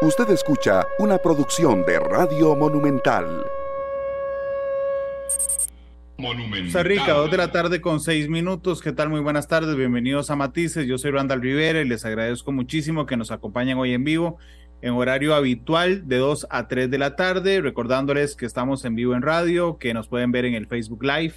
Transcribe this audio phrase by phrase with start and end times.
[0.00, 3.44] Usted escucha una producción de Radio Monumental.
[6.16, 6.62] Monumental.
[6.66, 8.80] Costa Rica, dos de la tarde con seis minutos.
[8.80, 9.08] ¿Qué tal?
[9.08, 9.74] Muy buenas tardes.
[9.74, 10.86] Bienvenidos a Matices.
[10.86, 14.38] Yo soy Randall Rivera y les agradezco muchísimo que nos acompañen hoy en vivo
[14.82, 19.16] en horario habitual de 2 a 3 de la tarde, recordándoles que estamos en vivo
[19.16, 21.34] en radio, que nos pueden ver en el Facebook Live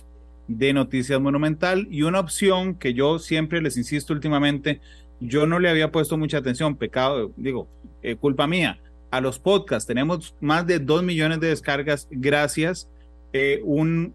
[0.47, 4.81] de Noticias Monumental y una opción que yo siempre les insisto últimamente,
[5.21, 7.67] yo no le había puesto mucha atención, pecado, digo,
[8.01, 8.79] eh, culpa mía,
[9.11, 9.87] a los podcasts.
[9.87, 12.89] Tenemos más de 2 millones de descargas gracias.
[13.33, 14.11] Eh, un,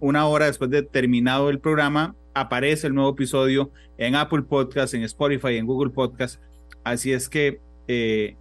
[0.00, 5.02] una hora después de terminado el programa, aparece el nuevo episodio en Apple Podcast, en
[5.02, 6.40] Spotify, en Google Podcast.
[6.84, 8.36] Así es que eh,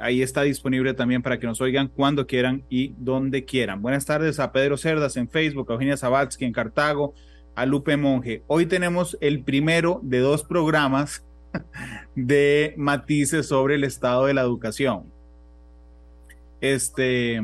[0.00, 3.82] ahí está disponible también para que nos oigan cuando quieran y donde quieran.
[3.82, 7.14] Buenas tardes a Pedro Cerdas en Facebook, a Eugenia Zabatsky en Cartago,
[7.54, 8.42] a Lupe Monge.
[8.46, 11.24] Hoy tenemos el primero de dos programas
[12.14, 15.04] de matices sobre el estado de la educación.
[16.60, 17.40] Este,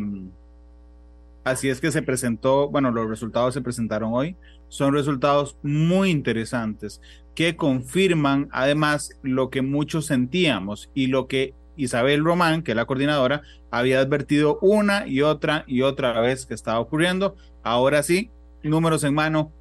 [1.44, 4.36] así es que se presentó, bueno, los resultados se presentaron hoy.
[4.68, 7.00] Son resultados muy interesantes
[7.34, 12.86] que confirman además lo que muchos sentíamos y lo que Isabel Román, que es la
[12.86, 17.36] coordinadora, había advertido una y otra y otra vez que estaba ocurriendo.
[17.62, 18.30] Ahora sí,
[18.62, 19.52] números en mano,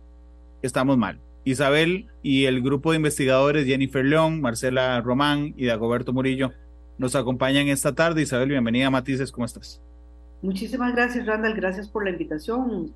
[0.61, 1.22] estamos mal.
[1.45, 6.51] Isabel y el grupo de investigadores Jennifer León, Marcela Román y Dagoberto Murillo
[6.97, 8.21] nos acompañan esta tarde.
[8.21, 9.81] Isabel, bienvenida a Matices, ¿cómo estás?
[10.41, 11.53] Muchísimas gracias, Randall.
[11.53, 12.93] Gracias por la invitación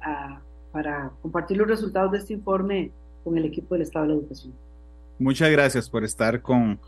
[0.72, 2.92] para compartir los resultados de este informe
[3.23, 4.53] con el equipo del Estado de la Educación.
[5.20, 6.80] Muchas gracias por estar con,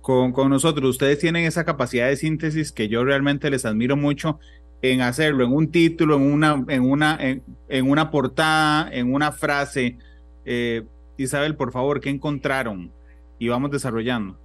[0.00, 0.90] con, con nosotros.
[0.90, 4.38] Ustedes tienen esa capacidad de síntesis que yo realmente les admiro mucho
[4.82, 9.98] en hacerlo, en un título, en una, en una, en, una portada, en una frase.
[10.44, 10.84] Eh,
[11.16, 12.90] Isabel, por favor, ¿qué encontraron?
[13.38, 14.36] Y vamos desarrollando.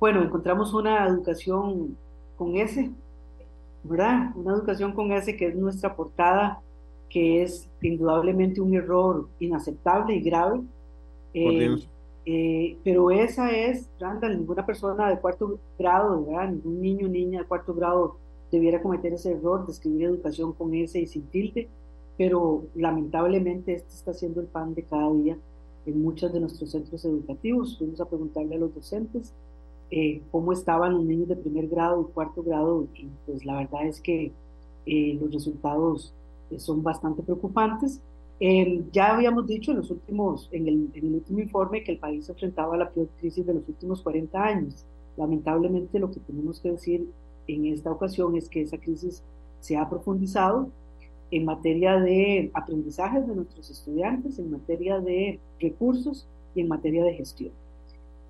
[0.00, 1.96] Bueno, encontramos una educación
[2.36, 2.90] con S,
[3.82, 4.32] ¿verdad?
[4.36, 6.60] Una educación con S que es nuestra portada,
[7.08, 10.60] que es indudablemente un error inaceptable y grave.
[11.34, 11.76] Eh,
[12.26, 16.50] eh, pero esa es, Randall, ninguna persona de cuarto grado, ¿verdad?
[16.50, 18.16] ningún niño o niña de cuarto grado
[18.50, 21.68] debiera cometer ese error de escribir educación con S y sin tilde,
[22.16, 25.36] pero lamentablemente este está siendo el pan de cada día
[25.86, 27.78] en muchos de nuestros centros educativos.
[27.78, 29.32] Fuimos a preguntarle a los docentes
[29.90, 33.86] eh, cómo estaban los niños de primer grado y cuarto grado y pues la verdad
[33.86, 34.32] es que
[34.84, 36.12] eh, los resultados
[36.50, 38.00] eh, son bastante preocupantes.
[38.92, 42.26] ya habíamos dicho en, los últimos, en el, en, el, último informe que el país
[42.26, 44.84] se enfrentaba a la peor crisis de los últimos 40 años.
[45.16, 47.08] Lamentablemente lo que tenemos que decir
[47.46, 49.22] en esta ocasión es que esa crisis
[49.60, 50.68] se ha profundizado
[51.30, 57.14] en materia de aprendizajes de nuestros estudiantes, en materia de recursos y en materia de
[57.14, 57.50] gestión.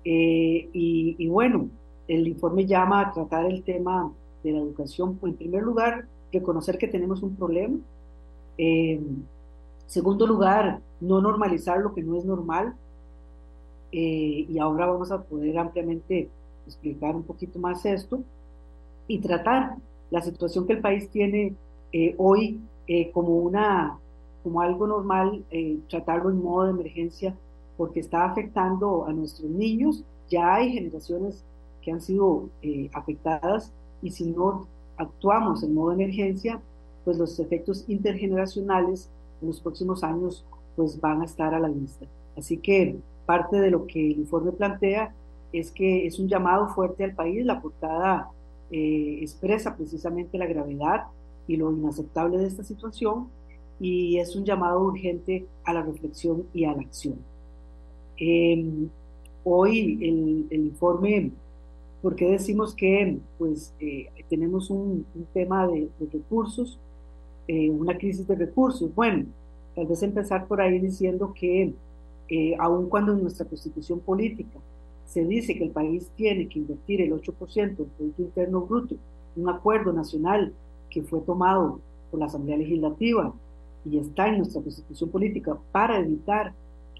[0.05, 1.69] Eh, y, bueno,
[2.07, 4.11] el informe llama a tratar el tema
[4.43, 7.77] de la educación, en primer lugar, reconocer que tenemos un problema.
[8.57, 9.25] En
[9.87, 12.73] segundo lugar, no normalizar lo que no es normal.
[13.91, 16.29] Eh, y ahora vamos a poder ampliamente
[16.67, 18.21] explicar un poquito más esto
[19.07, 19.77] y tratar
[20.11, 21.55] la situación que el país tiene
[21.91, 22.59] eh, hoy
[22.91, 23.99] eh, como, una,
[24.41, 27.35] como algo normal, eh, tratarlo en modo de emergencia,
[27.77, 30.03] porque está afectando a nuestros niños.
[30.27, 31.43] Ya hay generaciones
[31.83, 34.65] que han sido eh, afectadas y si no
[34.97, 36.59] actuamos en modo de emergencia,
[37.05, 39.07] pues los efectos intergeneracionales
[39.39, 40.43] en los próximos años
[40.75, 42.07] pues van a estar a la vista.
[42.35, 42.95] Así que
[43.27, 45.13] parte de lo que el informe plantea
[45.53, 47.45] es que es un llamado fuerte al país.
[47.45, 48.31] La portada
[48.71, 51.03] expresa precisamente la gravedad
[51.49, 53.27] y lo inaceptable de esta situación
[53.79, 57.15] y es un llamado urgente a la reflexión y a la acción.
[58.17, 58.87] Em,
[59.43, 61.31] hoy el, el, informe,
[62.03, 66.77] ¿por qué decimos que pues, eh, tenemos un, tema de, recursos,
[67.47, 68.93] eh, una crisis de recursos?
[68.93, 69.25] Bueno,
[69.75, 71.73] tal vez empezar por ahí diciendo que
[72.29, 74.59] eh, aun cuando en nuestra constitución política
[75.07, 78.95] se dice que el país tiene que invertir el 8% del Producto Interno Bruto,
[79.35, 80.53] un acuerdo nacional
[80.89, 83.33] que fue tomado por la Asamblea Legislativa
[83.85, 86.53] y está en nuestra constitución política para evitar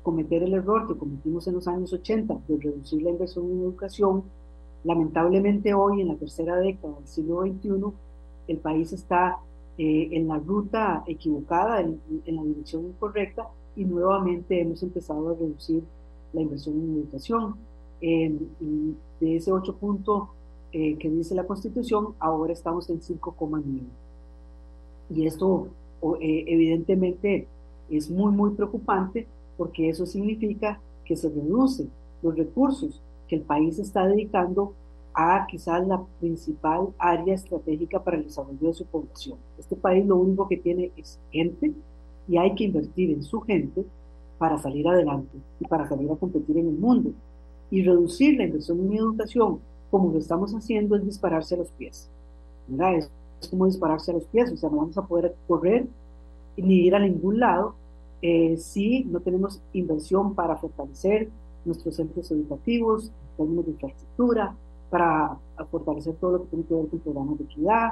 [0.03, 4.23] cometer el error que cometimos en los años 80 de reducir la inversión en educación,
[4.83, 7.93] lamentablemente hoy, en la tercera década del siglo XXI,
[8.47, 9.39] el país está
[9.77, 15.83] eh, en la ruta equivocada, en, la dirección incorrecta, y nuevamente hemos empezado a reducir
[16.33, 17.55] la inversión en educación.
[18.01, 19.75] de ese 8
[20.71, 23.81] eh, que dice la Constitución, ahora estamos en 5,9.
[25.11, 25.67] Y esto
[26.21, 27.47] eh, evidentemente
[27.89, 29.27] es muy, muy preocupante
[29.57, 31.89] porque eso significa que se reducen
[32.21, 34.73] los recursos que el país está dedicando
[35.13, 39.37] a quizás la principal área estratégica para el desarrollo de su población.
[39.57, 41.73] Este país lo único que tiene es gente
[42.27, 43.83] y hay que invertir en su gente
[44.37, 47.11] para salir adelante y para salir a competir en el mundo.
[47.71, 52.09] Y reducir la inversión en educación, como lo estamos haciendo, es dispararse a los pies.
[52.95, 53.09] Es,
[53.49, 55.87] como dispararse a los pies, o sea, no vamos a poder correr
[56.57, 57.73] ni ir a ningún lado
[58.21, 61.29] eh, si no tenemos inversión para fortalecer
[61.63, 64.55] nuestros centros educativos, en términos de infraestructura,
[64.89, 65.37] para
[65.71, 67.89] fortalecer todo lo que tiene que ver con programas de equidad.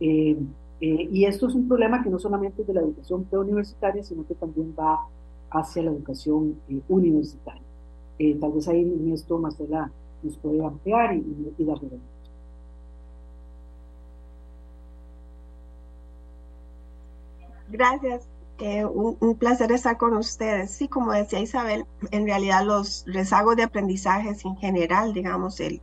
[0.00, 0.38] Eh,
[0.80, 4.26] eh, y esto es un problema que no solamente es de la educación preuniversitaria, sino
[4.26, 5.06] que también va
[5.50, 6.56] hacia la educación
[6.88, 7.62] universitaria.
[8.40, 9.90] tal vez ahí en esto Marcela
[10.22, 11.66] nos puede ampliar y, y, y
[17.70, 18.28] Gracias.
[18.60, 20.72] Eh, un, placer estar con ustedes.
[20.72, 25.80] Sí, como decía Isabel, en realidad los rezagos de aprendizajes en general, digamos, el,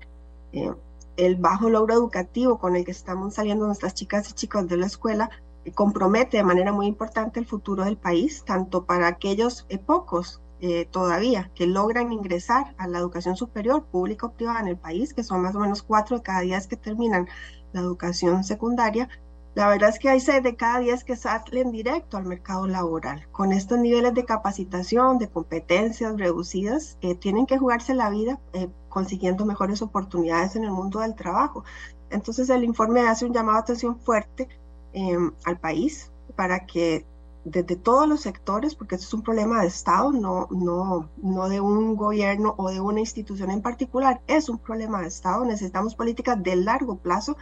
[0.52, 0.74] eh,
[1.16, 4.88] el bajo logro educativo con el que estamos saliendo nuestras chicas y chicos de la
[4.88, 5.30] escuela,
[5.64, 10.42] eh, compromete de manera muy importante el futuro del país, tanto para aquellos pocos
[10.90, 15.24] todavía que logran ingresar a la educación superior, pública o privada en el país, que
[15.24, 17.28] son más o menos cuatro de cada diez que terminan
[17.74, 19.10] la educación secundaria,
[19.56, 23.26] la verdad es que hay seis de cada diez que salen directo al mercado laboral.
[23.32, 28.68] Con estos niveles de capacitación, de competencias reducidas, eh, tienen que jugarse la vida eh,
[28.90, 31.64] consiguiendo mejores oportunidades en el mundo del trabajo.
[32.10, 34.50] Entonces el informe hace un llamado de atención fuerte
[34.92, 37.06] em, al país para que
[37.46, 41.62] desde todos los sectores, porque esto es un problema de Estado, no, no, no de
[41.62, 45.46] un gobierno o de una institución en particular, es un problema de Estado.
[45.46, 47.38] Necesitamos políticas de largo plazo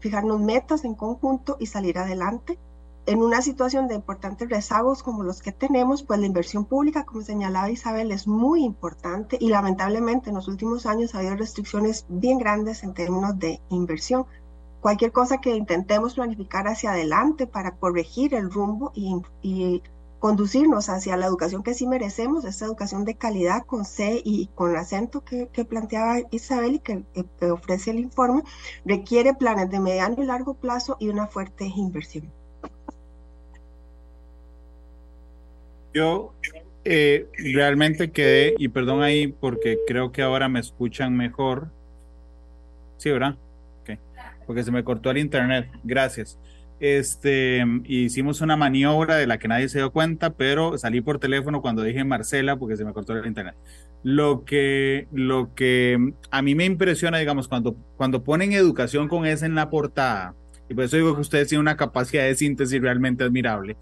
[0.00, 2.58] fijarnos metas en conjunto y salir adelante.
[3.06, 7.22] En una situación de importantes rezagos como los que tenemos, pues la inversión pública, como
[7.22, 12.38] señalaba Isabel, es muy importante y lamentablemente en los últimos años ha habido restricciones bien
[12.38, 14.26] grandes en términos de inversión.
[14.80, 19.82] Cualquier cosa que intentemos planificar hacia adelante para corregir el rumbo y,
[20.20, 24.74] conducirnos hacia la educación que sí merecemos, esta educación de calidad con C y con
[24.74, 27.04] acento que, planteaba Isabel y que,
[27.48, 28.42] ofrece el informe,
[28.84, 32.32] requiere planes de mediano y largo plazo y una fuerte inversión.
[35.94, 36.32] Yo
[36.84, 41.68] eh, realmente quedé, y perdón ahí porque creo que ahora me escuchan mejor.
[42.96, 43.36] Sí, ¿verdad?
[44.48, 45.70] Porque se me cortó el internet.
[45.84, 46.38] Gracias.
[46.80, 51.60] Este, hicimos una maniobra de la que nadie se dio cuenta, pero salí por teléfono
[51.60, 53.56] cuando dije Marcela porque se me cortó el internet.
[54.02, 59.44] Lo que, lo que a mí me impresiona, digamos, cuando, cuando ponen educación con S
[59.44, 60.34] en la portada,
[60.68, 63.76] y por eso digo que ustedes tienen una capacidad de síntesis realmente admirable,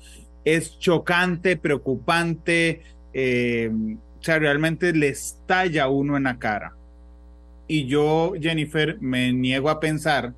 [0.44, 2.80] es chocante, preocupante,
[3.12, 6.74] eh, o sea, realmente le estalla uno en la cara.
[7.68, 10.34] Y yo, Jennifer, me niego a pensar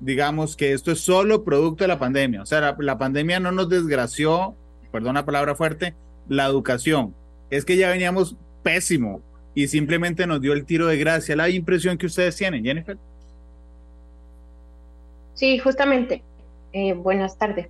[0.00, 2.42] digamos que esto es solo producto de la pandemia.
[2.42, 4.54] O sea, la, pandemia no nos desgració,
[4.92, 5.94] perdón la palabra fuerte,
[6.28, 7.14] la educación.
[7.50, 9.20] Es que ya veníamos pésimo
[9.54, 11.36] y simplemente nos dio el tiro de gracia.
[11.36, 12.98] La impresión que ustedes tienen, Jennifer.
[15.34, 16.22] Sí, justamente.
[16.72, 17.68] Eh, buenas tardes.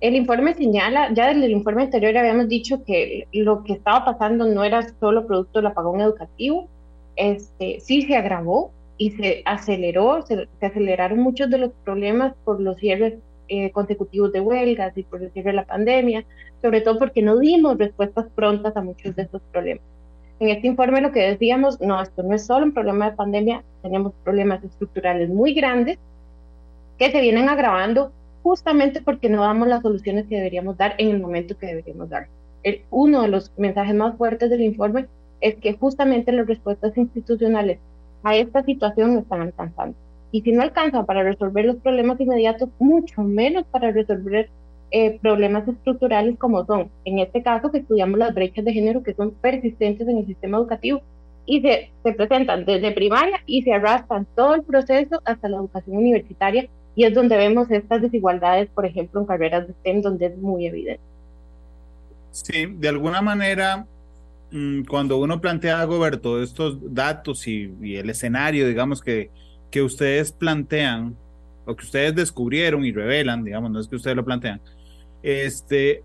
[0.00, 4.46] El informe señala, ya desde el informe anterior habíamos dicho que lo que estaba pasando
[4.46, 6.68] no era solo producto del apagón educativo,
[7.16, 12.76] este, sí se agravó, y se aceleró, se, aceleraron muchos de los problemas por los
[12.76, 13.14] cierres
[13.48, 16.26] eh, consecutivos de huelgas y por el cierre de la pandemia,
[16.60, 19.82] sobre todo porque no dimos respuestas prontas a muchos de estos problemas.
[20.38, 23.64] En este informe lo que decíamos, no, esto no es solo un problema de pandemia,
[23.80, 25.98] tenemos problemas estructurales muy grandes
[26.98, 31.20] que se vienen agravando justamente porque no damos las soluciones que deberíamos dar en el
[31.20, 32.28] momento que deberíamos dar.
[32.64, 35.06] El, uno de los mensajes más fuertes del informe
[35.40, 37.78] es que justamente las respuestas institucionales
[38.22, 39.96] a esta situación no están alcanzando.
[40.32, 44.48] Y si no alcanzan para resolver los problemas inmediatos, mucho menos para resolver
[44.92, 49.14] eh, problemas estructurales como son, en este caso, que estudiamos las brechas de género que
[49.14, 51.02] son persistentes en el sistema educativo
[51.46, 55.96] y se, se presentan desde primaria y se arrastran todo el proceso hasta la educación
[55.96, 60.36] universitaria y es donde vemos estas desigualdades, por ejemplo, en carreras de STEM, donde es
[60.36, 61.02] muy evidente.
[62.30, 63.86] Sí, de alguna manera
[64.88, 69.30] cuando uno plantea, Goberto, estos datos y, el escenario, digamos, que,
[69.70, 71.16] que ustedes plantean,
[71.64, 74.60] o que ustedes descubrieron y revelan, digamos, no es que ustedes lo plantean,
[75.22, 76.02] este,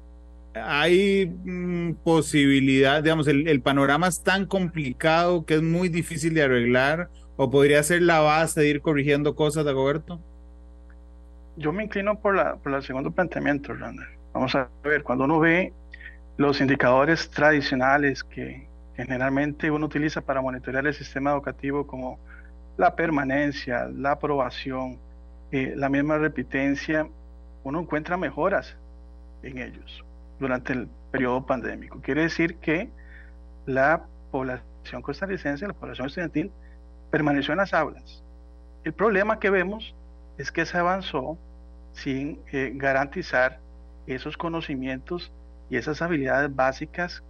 [0.53, 7.09] hay mm, posibilidad, digamos, el, panorama es tan complicado que es muy difícil de arreglar,
[7.37, 10.19] o podría ser la base de ir corrigiendo cosas, Goberto.
[11.57, 14.07] Yo me inclino por, la, por el segundo planteamiento, Randa.
[14.33, 15.73] Vamos a ver, cuando uno ve
[16.37, 22.19] los indicadores tradicionales que generalmente uno utiliza para monitorear el sistema educativo como
[22.77, 24.99] la permanencia, la aprobación,
[25.51, 27.07] eh, la misma repitencia,
[27.63, 28.75] uno encuentra mejoras
[29.43, 30.03] en ellos
[30.39, 32.01] durante el periodo pandémico.
[32.01, 32.89] Quiere decir que
[33.65, 36.51] la población costarricense, la población estudiantil,
[37.11, 38.23] permaneció en las aulas.
[38.83, 39.95] El problema que vemos
[40.37, 41.37] es que se avanzó
[41.93, 43.59] sin eh, garantizar
[44.05, 45.31] esos conocimientos
[45.69, 47.23] y esas habilidades básicas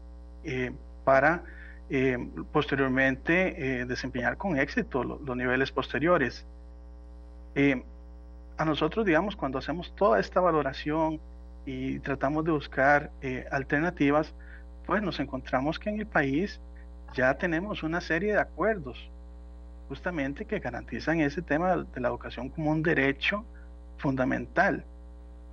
[0.44, 0.72] eh,
[1.04, 1.44] para
[1.90, 2.18] eh,
[2.52, 6.46] posteriormente desempeñar con éxito los niveles posteriores.
[8.58, 11.20] a nosotros, digamos, cuando hacemos toda esta valoración
[11.66, 13.12] y tratamos de buscar
[13.52, 14.34] alternativas,
[14.86, 16.60] pues nos encontramos que en el país
[17.14, 19.10] ya tenemos una serie de acuerdos
[19.88, 23.46] justamente que garantizan ese tema de la educación como un derecho
[23.98, 24.84] fundamental.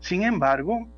[0.00, 0.88] Sin embargo,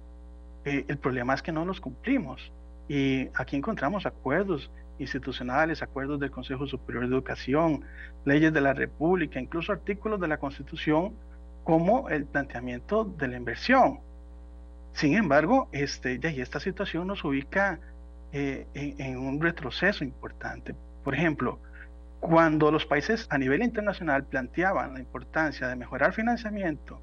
[0.64, 2.52] eh, el problema es que no los cumplimos
[2.88, 7.85] y aquí encontramos acuerdos institucionales, acuerdos del Consejo Superior de Educación,
[8.25, 11.14] leyes de la República, incluso artículos de la Constitución
[11.64, 14.00] como el planteamiento de la inversión.
[14.92, 17.80] Sin embargo, este, esta situación nos ubica
[18.33, 20.75] eh, en, un retroceso importante.
[21.02, 21.59] Por ejemplo,
[22.21, 27.00] cuando los países a nivel internacional planteaban la importancia de mejorar financiamiento,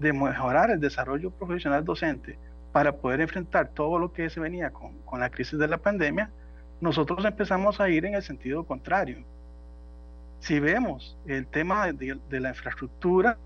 [0.00, 2.38] de mejorar el desarrollo profesional docente
[2.74, 6.28] para poder enfrentar todo lo que se venía con, con la crisis de la pandemia,
[6.80, 9.18] nosotros empezamos a ir en el sentido contrario.
[10.40, 13.38] Si vemos el tema de, la infraestructura,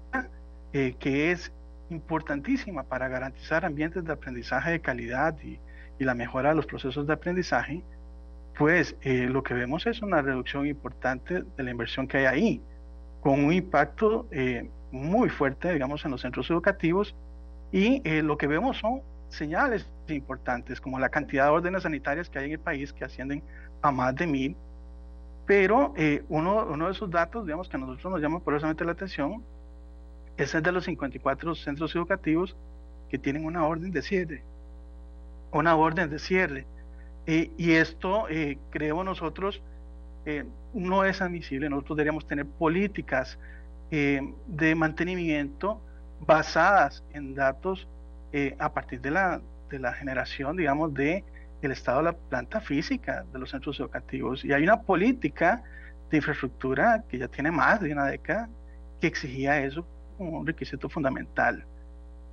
[0.73, 1.53] eh, que es
[1.91, 5.61] importantísima para garantizar ambientes de aprendizaje de calidad y,
[5.99, 7.85] y la mejora de los procesos de aprendizaje,
[8.57, 12.63] pues eh, lo que vemos es una reducción importante de la inversión que hay ahí,
[13.21, 17.15] con un impacto eh, muy fuerte, digamos, en los centros educativos,
[17.73, 22.39] y eh, lo que vemos son señales importantes, como la cantidad de órdenes sanitarias que
[22.39, 23.43] hay en el país, que ascienden
[23.83, 24.57] a más de mil,
[25.47, 25.95] pero
[26.29, 29.43] uno, uno de esos datos, digamos, que a nosotros nos llama poderosamente la atención,
[30.37, 32.55] es el de los 54 centros educativos
[33.09, 34.43] que tienen una orden de cierre
[35.53, 36.67] una orden de cierre.
[37.27, 39.63] y esto, eh, creemos nosotros,
[40.25, 41.69] eh, no es admisible.
[41.69, 43.39] Nosotros deberíamos tener políticas
[43.91, 45.81] eh, de mantenimiento
[46.21, 47.87] basadas en datos
[48.59, 51.25] a partir de la, de la generación, digamos, de
[51.63, 54.45] el estado de la planta física de los centros educativos.
[54.45, 55.63] Y hay una política
[56.11, 58.49] de infraestructura que ya tiene más de una década
[59.01, 61.65] que exigía eso como un requisito fundamental.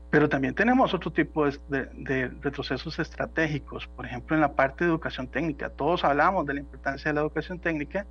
[0.10, 5.28] Pero también tenemos otro tipo de, retrocesos estratégicos, por ejemplo, en la parte de educación
[5.28, 5.70] técnica.
[5.70, 8.06] Todos hablamos de la importancia de la educación técnica,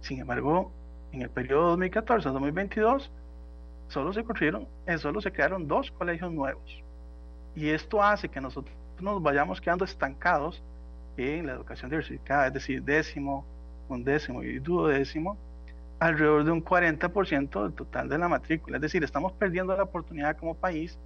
[0.00, 0.70] sin embargo,
[1.12, 3.10] en el periodo 2014-2022
[3.88, 6.83] solo se construyeron, eh, solo se crearon dos colegios nuevos.
[7.54, 10.62] Y esto hace que nosotros nos vayamos quedando estancados
[11.16, 13.44] en la educación diversificada, es decir, décimo,
[13.88, 15.36] undécimo y duodécimo,
[16.00, 18.76] alrededor de un 40% del total de la matrícula.
[18.76, 20.98] Es decir, estamos perdiendo la oportunidad como país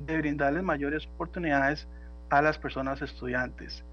[0.00, 1.86] de brindarles mayores oportunidades
[2.30, 3.84] a las personas estudiantes.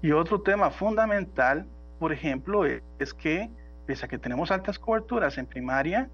[0.00, 1.66] Y otro tema fundamental,
[1.98, 3.50] por ejemplo, es que
[3.86, 6.08] pese a que tenemos altas coberturas en primaria,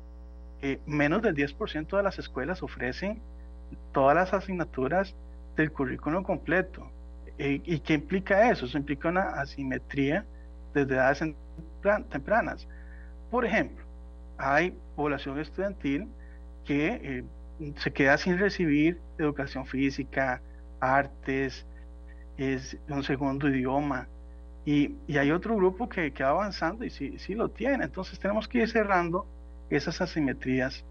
[0.62, 3.20] eh, menos del 10% de las escuelas ofrecen
[3.92, 5.14] todas las asignaturas
[5.56, 6.88] del currículo completo.
[7.38, 8.66] Eh, ¿Y qué implica eso?
[8.66, 10.24] Eso implica una asimetría
[10.72, 11.34] desde edades
[12.10, 12.68] tempranas.
[13.30, 13.84] Por ejemplo,
[14.38, 16.08] hay población estudiantil
[16.64, 17.24] que
[17.60, 20.40] eh, se queda sin recibir educación física,
[20.80, 21.66] artes,
[22.36, 24.08] es un segundo idioma.
[24.66, 27.84] Y, hay otro grupo que, que va avanzando y sí, sí, lo tiene.
[27.84, 29.26] Entonces tenemos que ir cerrando
[29.70, 30.84] esas asimetrías.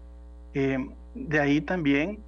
[0.54, 0.78] Eh,
[1.14, 2.18] de ahí también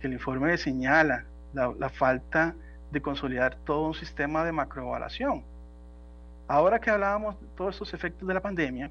[0.00, 1.24] que el informe señala
[1.56, 2.54] la, la, falta
[2.92, 5.42] de consolidar todo un sistema de macroevaluación.
[6.46, 8.90] Ahora que hablábamos de todos estos efectos de la pandemia,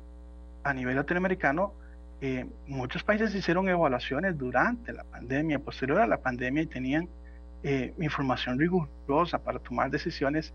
[0.64, 1.74] a nivel latinoamericano,
[2.22, 7.08] eh, muchos países hicieron evaluaciones durante la pandemia, posterior a la pandemia, y tenían
[7.64, 10.54] eh, información rigurosa para tomar decisiones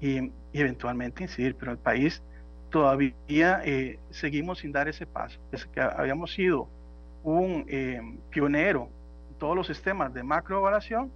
[0.00, 2.22] y, eventualmente incidir, pero el país
[2.70, 5.38] todavía eh, seguimos sin dar ese paso.
[5.52, 6.68] Es que habíamos sido
[7.22, 7.66] un
[8.30, 8.88] pionero
[9.30, 11.12] en todos los sistemas de macroevaluación.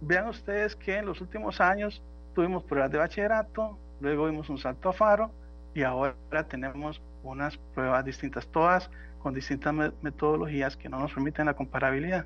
[0.00, 2.02] Vean ustedes que en los últimos años
[2.34, 5.30] tuvimos pruebas de bachillerato, luego vimos un salto a faro
[5.74, 6.14] y ahora
[6.48, 8.90] tenemos unas pruebas distintas, todas
[9.22, 12.24] con distintas metodologías que no nos permiten la comparabilidad.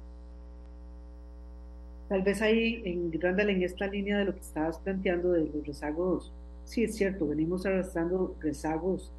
[2.09, 5.67] Tal vez ahí, en Randall, en esta línea de lo que estabas planteando de los
[5.67, 6.33] rezagos,
[6.65, 9.11] sí es cierto, venimos arrastrando rezagos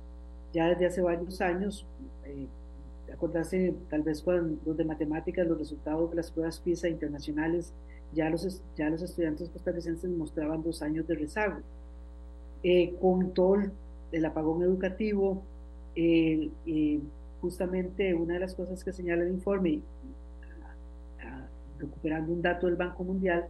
[0.54, 1.86] ya desde hace varios años.
[2.26, 2.48] Eh,
[3.14, 7.74] acordarse tal vez con los de matemáticas, los resultados de las pruebas PISA internacionales,
[8.14, 11.60] ya los, ya los estudiantes costarricenses mostraban dos años de rezago.
[12.64, 13.58] Eh, con todo
[14.12, 15.44] el apagón educativo,
[15.96, 16.50] eh,
[17.42, 19.82] justamente una de las cosas que señala el informe,
[21.78, 23.46] recuperando un dato del Banco Mundial,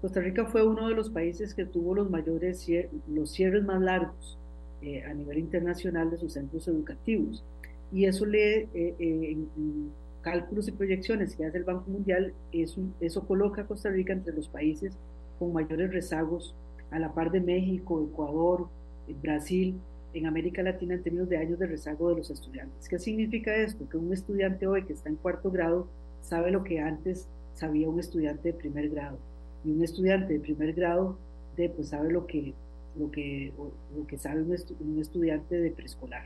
[0.00, 2.66] Costa Rica fue uno de los países que tuvo los mayores,
[3.08, 4.38] los cierres más largos
[4.82, 7.44] eh, a nivel internacional de sus centros educativos.
[7.92, 9.36] Y eso le, eh,
[10.22, 14.34] cálculos y proyecciones que hace el Banco Mundial, eso, eso coloca a Costa Rica entre
[14.34, 14.96] los países
[15.38, 16.54] con mayores rezagos,
[16.90, 18.68] a la par de México, Ecuador,
[19.22, 19.74] Brasil,
[20.12, 22.88] en América Latina en términos de años de rezago de los estudiantes.
[22.88, 23.88] ¿Qué significa esto?
[23.88, 25.86] Que un estudiante hoy que está en cuarto grado
[26.22, 29.18] sabe lo que antes sabía un estudiante de primer grado.
[29.64, 31.16] Y un estudiante de primer grado
[31.56, 32.54] de, pues, sabe lo que,
[32.98, 36.24] lo que sabe un, estudiante de preescolar.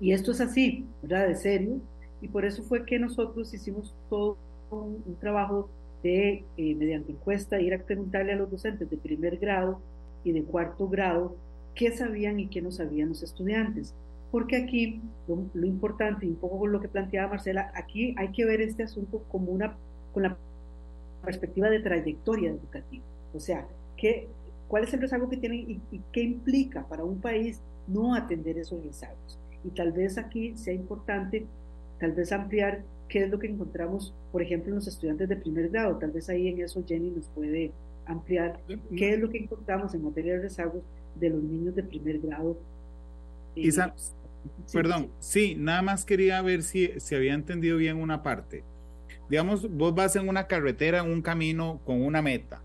[0.00, 1.28] Y esto es así, ¿verdad?
[1.28, 1.80] De serio.
[2.20, 4.36] Y por eso fue que nosotros hicimos todo
[4.70, 5.68] un, trabajo
[6.02, 9.80] de, eh, mediante encuesta, ir a preguntarle a los docentes de primer grado
[10.24, 11.36] y de cuarto grado
[11.74, 13.94] qué sabían y qué no sabían los estudiantes.
[14.30, 18.60] Porque aquí lo, importante, y un poco lo que planteaba Marcela, aquí hay que ver
[18.60, 19.76] este asunto como una,
[20.12, 20.36] con la
[21.24, 23.04] perspectiva de trayectoria educativa.
[23.32, 24.28] O sea, ¿qué,
[24.66, 28.84] ¿cuál es el rezago que tienen y, qué implica para un país no atender esos
[28.84, 29.38] rezagos?
[29.64, 31.46] Y tal vez aquí sea importante,
[31.98, 35.68] tal vez ampliar qué es lo que encontramos, por ejemplo, en los estudiantes de primer
[35.70, 35.96] grado.
[35.96, 37.72] Tal vez ahí en eso Jenny nos puede
[38.06, 38.60] ampliar
[38.96, 40.82] qué es lo que encontramos en materia de rezagos
[41.14, 42.58] de los niños de primer grado.
[43.56, 43.70] Eh,
[44.72, 45.54] perdón, sí.
[45.58, 48.64] nada más quería ver si, si había entendido bien una parte.
[49.28, 52.62] Digamos, vos vas en una carretera, en un camino con una meta.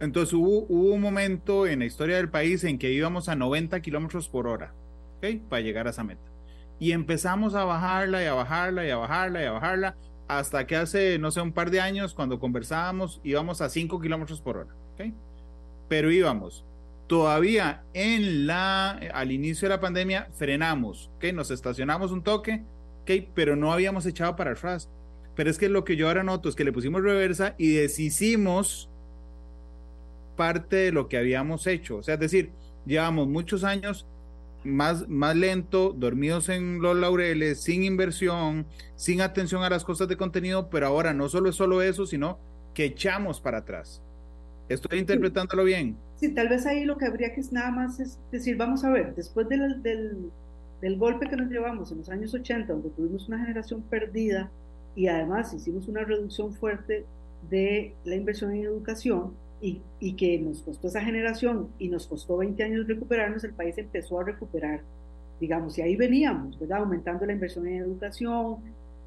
[0.00, 3.80] Entonces hubo, hubo, un momento en la historia del país en que íbamos a 90
[3.80, 4.74] kilómetros por hora
[5.48, 6.33] para llegar a esa meta.
[6.78, 9.96] Y empezamos a bajarla y a bajarla y a bajarla y a bajarla
[10.28, 14.40] hasta que hace, no sé, un par de años, cuando conversábamos, íbamos a 5 kilómetros
[14.40, 14.74] por hora.
[14.94, 15.14] ¿okay?
[15.88, 16.64] Pero íbamos.
[17.06, 21.32] Todavía en la, al inicio de la pandemia, frenamos, ¿okay?
[21.32, 22.64] nos estacionamos un toque,
[23.02, 23.28] ¿okay?
[23.34, 24.88] pero no habíamos echado para atrás.
[25.34, 28.88] Pero es que lo que yo ahora noto es que le pusimos reversa y deshicimos
[30.36, 31.96] parte de lo que habíamos hecho.
[31.96, 32.52] O sea, es decir,
[32.86, 34.06] llevamos muchos años
[34.64, 40.16] más, más lento, dormidos en los laureles, sin inversión, sin atención a las cosas de
[40.16, 42.38] contenido, pero ahora no solo es solo eso, sino
[42.72, 44.02] que echamos para atrás.
[44.68, 45.96] ¿Estoy interpretándolo bien?
[46.16, 48.90] Sí, tal vez ahí lo que habría que es nada más es decir, vamos a
[48.90, 50.30] ver, después del, del,
[50.80, 54.50] del golpe que nos llevamos en los años 80, donde tuvimos una generación perdida
[54.96, 57.04] y además hicimos una reducción fuerte
[57.50, 62.62] de la inversión en educación, y, que nos costó esa generación y nos costó 20
[62.62, 64.82] años recuperarnos, el país empezó a recuperar,
[65.40, 66.80] digamos, y ahí veníamos, ¿verdad?
[66.80, 68.56] Aumentando la inversión en educación,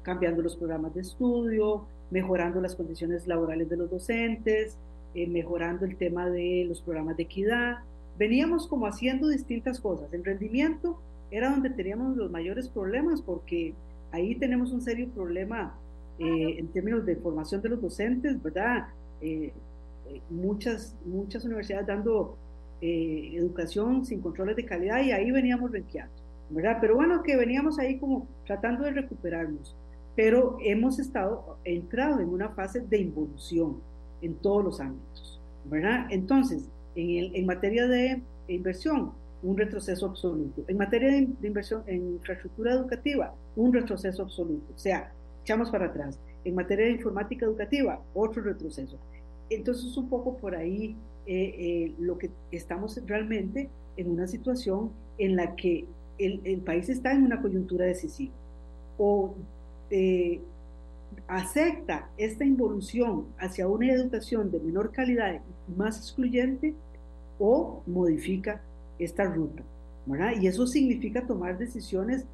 [0.02, 4.76] cambiando los programas de estudio, mejorando las condiciones laborales de los docentes,
[5.14, 7.78] eh, mejorando el tema de los programas de equidad.
[8.18, 10.12] Veníamos como haciendo distintas cosas.
[10.12, 13.74] En rendimiento era donde teníamos los mayores problemas porque
[14.12, 15.74] ahí tenemos un serio problema
[16.18, 18.88] eh, en términos de formación de los docentes, ¿verdad?
[19.20, 19.52] Eh,
[20.30, 22.36] muchas, muchas universidades dando
[22.80, 26.14] eh, educación sin controles de calidad y ahí veníamos renqueando,
[26.50, 26.78] ¿verdad?
[26.80, 29.74] Pero bueno, que veníamos ahí como tratando de recuperarnos,
[30.14, 33.80] pero hemos estado, entrado en una fase de involución
[34.22, 36.06] en todos los ámbitos, ¿verdad?
[36.10, 40.64] Entonces, en, el, en materia de inversión, un retroceso absoluto.
[40.66, 44.72] En materia de, de, inversión en infraestructura educativa, un retroceso absoluto.
[44.74, 46.18] O sea, echamos para atrás.
[46.44, 48.98] En materia de informática educativa, otro retroceso.
[49.50, 50.94] Entonces, un poco por ahí
[51.26, 55.84] eh, eh, lo que estamos realmente en una situación en la que
[56.18, 58.32] el, país está en una coyuntura decisiva.
[58.98, 59.34] O
[59.90, 60.40] eh,
[61.26, 66.74] acepta esta involución hacia una educación de menor calidad y más excluyente,
[67.38, 68.60] o modifica
[68.98, 69.62] esta ruta.
[70.40, 72.24] Y eso significa tomar decisiones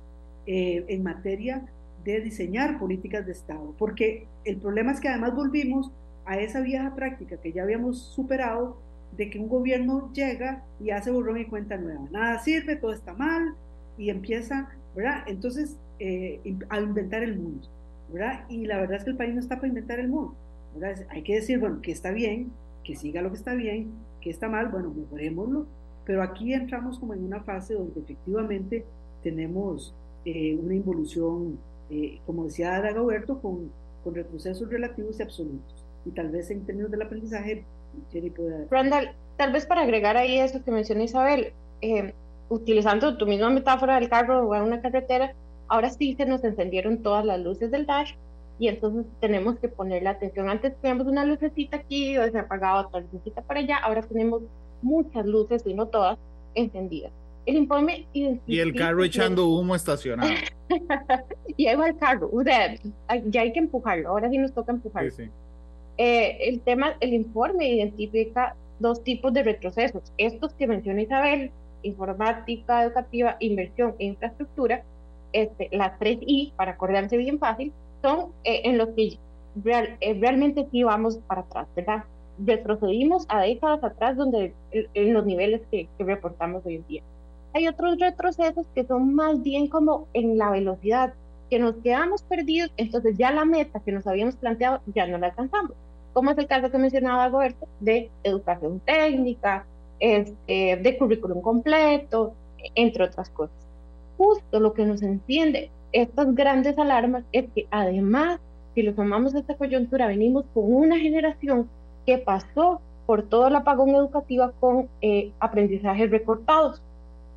[0.47, 1.67] en materia
[2.05, 5.91] de diseñar políticas de Estado, porque el problema es que además volvimos
[6.27, 8.77] a esa vieja práctica que ya habíamos superado
[9.17, 12.07] de que un gobierno llega y hace borrón y cuenta nueva.
[12.11, 13.55] Nada sirve, todo está mal
[13.97, 15.25] y empieza, ¿verdad?
[15.27, 17.69] Entonces, eh, a inventar el mundo,
[18.13, 18.45] ¿verdad?
[18.49, 20.35] Y la verdad es que el país no está para inventar el mundo,
[20.75, 21.07] ¿verdad?
[21.11, 22.51] Hay que decir, bueno, que está bien,
[22.83, 25.67] que siga lo que está bien, que está mal, bueno, mejorémoslo,
[26.05, 28.85] pero aquí entramos como en una fase donde efectivamente
[29.23, 31.59] tenemos eh, una involución,
[31.91, 33.71] eh, como decía Dagoberto, con,
[34.03, 37.65] con retrocesos relativos y absolutos y tal vez en términos del aprendizaje,
[38.13, 38.67] Jenny puede...
[38.71, 42.13] Randall, tal vez para agregar ahí eso que mencionó Isabel, eh,
[42.49, 45.35] utilizando tu misma metáfora del carro o en una carretera,
[45.69, 48.13] ahora sí se nos encendieron todas las luces del dash
[48.59, 50.49] y entonces tenemos que poner la atención.
[50.49, 54.43] Antes teníamos una lucecita aquí o se apagaba otra lucecita para allá, ahora tenemos
[54.83, 56.19] muchas luces y no todas
[56.55, 57.11] encendidas.
[57.47, 60.31] el informe Y el carro echando humo estacionado.
[61.57, 62.77] y ahí va el carro, o sea,
[63.27, 65.11] ya hay que empujarlo, ahora sí nos toca empujarlo.
[65.97, 70.13] Eh, el tema, el informe identifica dos tipos de retrocesos.
[70.19, 71.51] Estos que menciona Isabel,
[71.83, 74.83] informática educativa, inversión e infraestructura,
[75.33, 79.19] este, las tres I, para acordarse bien fácil, son eh, en los que
[79.65, 82.05] eh, realmente sí vamos para atrás, ¿verdad?
[82.39, 87.03] Retrocedimos a décadas atrás donde en los niveles que, que reportamos hoy en día.
[87.53, 91.15] Hay otros retrocesos que son más bien como en la velocidad,
[91.49, 95.29] que nos quedamos perdidos, entonces ya la meta que nos habíamos planteado ya no la
[95.29, 95.77] alcanzamos.
[96.15, 99.67] Como es el caso que mencionaba Roberto de educación técnica,
[100.01, 102.35] este, de currículum completo,
[102.75, 103.57] entre otras cosas.
[104.17, 108.41] Justo lo que nos enciende estas grandes alarmas es que además,
[108.75, 111.69] si lo tomamos de esta coyuntura, venimos con una generación
[112.07, 116.83] que pasó por todo el apagón educativo con eh, aprendizajes recortados,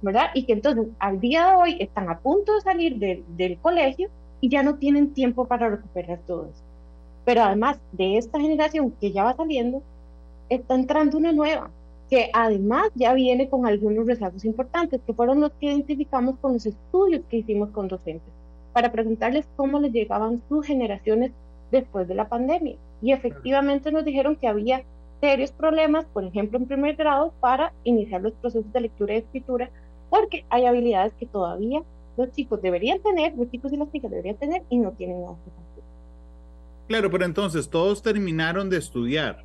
[0.01, 0.29] ¿verdad?
[0.33, 4.09] Y que entonces al día de hoy están a punto de salir del colegio
[4.41, 6.66] y ya no tienen tiempo para recuperar todo eso.
[7.27, 9.83] Pero además de esta generación que ya va saliendo,
[10.47, 11.71] está entrando una nueva,
[12.09, 16.65] que además ya viene con algunos rezagos importantes, que fueron los que identificamos con los
[16.65, 18.31] estudios que hicimos con docentes,
[18.71, 21.33] para preguntarles cómo les llegaban sus generaciones
[21.69, 22.77] después de la pandemia.
[23.01, 24.85] Y efectivamente nos dijeron que había
[25.19, 29.69] serios problemas, por ejemplo, en primer grado, para iniciar los procesos de lectura y escritura,
[30.09, 31.83] porque hay habilidades que todavía
[32.15, 35.35] los chicos deberían tener, los chicos y las chicas deberían tener y no tienen nada.
[36.87, 39.43] Claro, pero entonces todos terminaron de estudiar,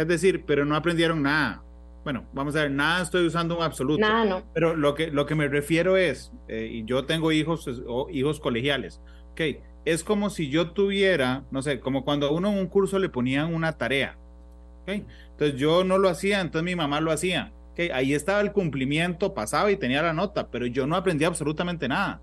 [0.00, 1.62] es decir, pero no aprendieron nada.
[2.04, 4.00] Bueno, vamos a ver, nada estoy usando un absoluto.
[4.00, 4.42] Nada, no.
[4.54, 8.38] Pero lo que, lo que me refiero es, eh, y yo tengo hijos, o hijos
[8.38, 9.00] colegiales,
[9.32, 9.40] ok,
[9.84, 13.08] es como si yo tuviera, no sé, como cuando a uno en un curso le
[13.08, 14.16] ponían una tarea,
[14.82, 18.52] ok, entonces yo no lo hacía, entonces mi mamá lo hacía, ok, ahí estaba el
[18.52, 22.20] cumplimiento, pasaba y tenía la nota, pero yo no aprendí absolutamente nada.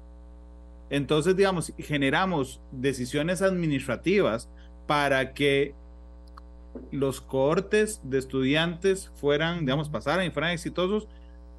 [0.89, 4.49] Entonces, digamos, generamos decisiones administrativas
[4.87, 5.73] para que
[6.91, 11.07] los cohortes de estudiantes fueran, digamos, pasaran y fueran exitosos,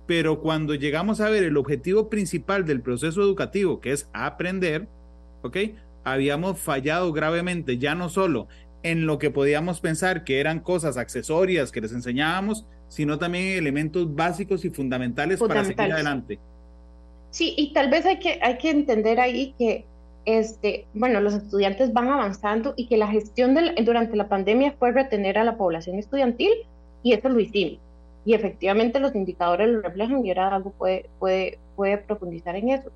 [0.06, 4.88] pero cuando llegamos a ver el objetivo principal del proceso educativo, que es aprender,
[5.42, 5.56] ¿ok?
[6.04, 8.48] Habíamos fallado gravemente, ya no solo
[8.82, 13.58] en lo que podíamos pensar que eran cosas accesorias que les enseñábamos, sino también en
[13.58, 16.38] elementos básicos y fundamentales, para seguir adelante.
[17.34, 19.84] Sí, y tal vez hay que, hay que entender ahí que
[20.24, 25.36] este, bueno, los estudiantes van avanzando y que la gestión durante la pandemia fue retener
[25.38, 26.52] a la población estudiantil
[27.02, 27.80] y eso lo hicimos.
[28.24, 32.92] Y efectivamente los indicadores lo reflejan y ahora algo puede, puede, puede profundizar en eso.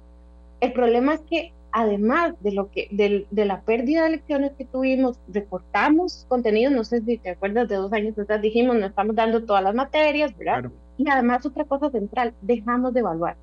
[0.60, 4.66] El problema es que además de lo que de, de, la pérdida de lecciones que
[4.66, 9.16] tuvimos, recortamos contenidos, no sé si te acuerdas de dos años atrás dijimos no estamos
[9.16, 10.70] dando todas las materias, ¿verdad?
[10.96, 13.36] Y además otra cosa central, dejamos de evaluar.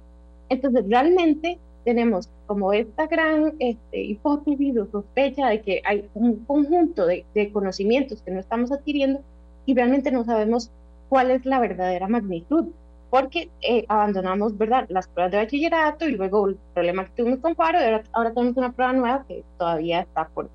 [0.50, 7.06] Entonces realmente tenemos como esta gran este, hipótesis o sospecha de que hay un conjunto
[7.06, 9.22] de, conocimientos que no estamos adquiriendo
[9.66, 10.72] y realmente no sabemos
[11.10, 12.66] cuál es la verdadera magnitud,
[13.10, 17.56] porque eh, abandonamos, ¿verdad?, las pruebas de bachillerato y luego el problema que tuvimos con
[17.56, 20.50] Faro, ahora, ahora tenemos una prueba nueva que todavía está por,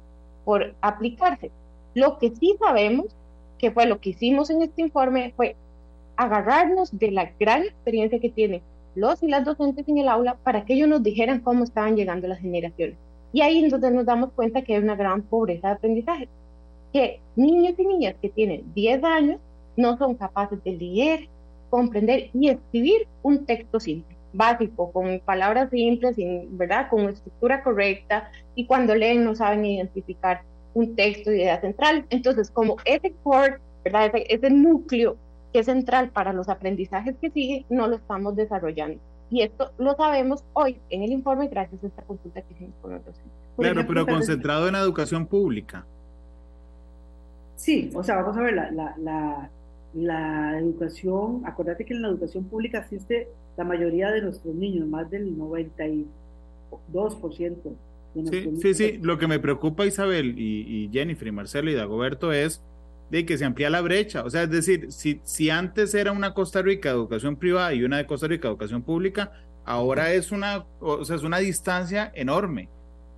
[0.44, 1.50] por aplicarse.
[1.94, 3.06] Lo que sí sabemos,
[3.58, 5.56] que fue lo que hicimos en este informe, fue
[6.16, 8.62] agarrarnos de la gran experiencia que tiene
[8.94, 12.28] los y las docentes en el aula para que ellos nos dijeran cómo estaban llegando
[12.28, 12.96] las generaciones.
[13.32, 16.28] Y ahí entonces nos damos cuenta que hay una gran pobreza de aprendizaje,
[16.92, 19.40] que niños y niñas que tienen 10 años
[19.76, 21.28] no son capaces de leer,
[21.70, 26.16] comprender y escribir un texto simple, básico, con palabras simples,
[26.50, 26.88] ¿verdad?
[26.90, 30.42] con estructura correcta, y cuando leen no saben identificar
[30.74, 32.06] un texto de idea central.
[32.10, 34.06] Entonces, como ese core, ¿verdad?
[34.06, 35.16] Ese, ese núcleo
[35.52, 39.00] que es central para los aprendizajes que siguen, no lo estamos desarrollando.
[39.30, 42.94] Y esto lo sabemos hoy en el informe gracias a esta consulta que hicimos con
[42.94, 43.16] otros.
[43.56, 45.84] Claro, pero concentrado en la educación pública.
[47.54, 49.50] Sí, o sea, vamos a ver, la, la,
[49.94, 55.10] la, educación, acuérdate que en la educación pública asiste la mayoría de nuestros niños, más
[55.10, 56.06] del 92%
[58.14, 58.60] de sí, niños.
[58.62, 62.62] Sí, sí, lo que me preocupa Isabel y, y Jennifer y Marcelo y Dagoberto es
[63.10, 64.24] de que se amplía la brecha.
[64.24, 67.82] O sea, es decir, si, si antes era una Costa Rica de educación privada y
[67.82, 69.32] una de Costa Rica de educación pública,
[69.64, 72.68] ahora es una, o sea, es una distancia enorme.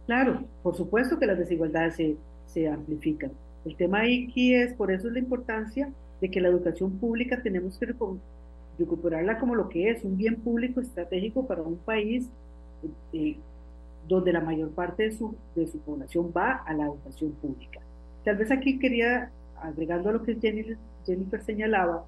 [0.07, 3.31] Claro, por supuesto que las desigualdades se, se amplifican.
[3.65, 7.79] El tema aquí es, por eso es la importancia de que la educación pública tenemos
[7.79, 7.95] que
[8.79, 12.29] recuperarla como lo que es, un bien público estratégico para un país
[12.83, 13.37] eh, eh,
[14.09, 17.81] donde la mayor parte de su, de su población va a la educación pública.
[18.25, 19.31] Tal vez aquí quería
[19.63, 22.05] agregando a lo que Jennifer, señalaba,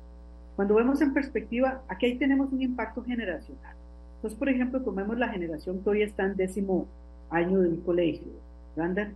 [0.56, 3.74] Cuando vemos en perspectiva, aquí tenemos un impacto generacional.
[4.16, 6.86] Entonces, por ejemplo, tomemos la generación que hoy está en décimo
[7.30, 8.32] año del colegio,
[8.76, 9.08] ¿verdad?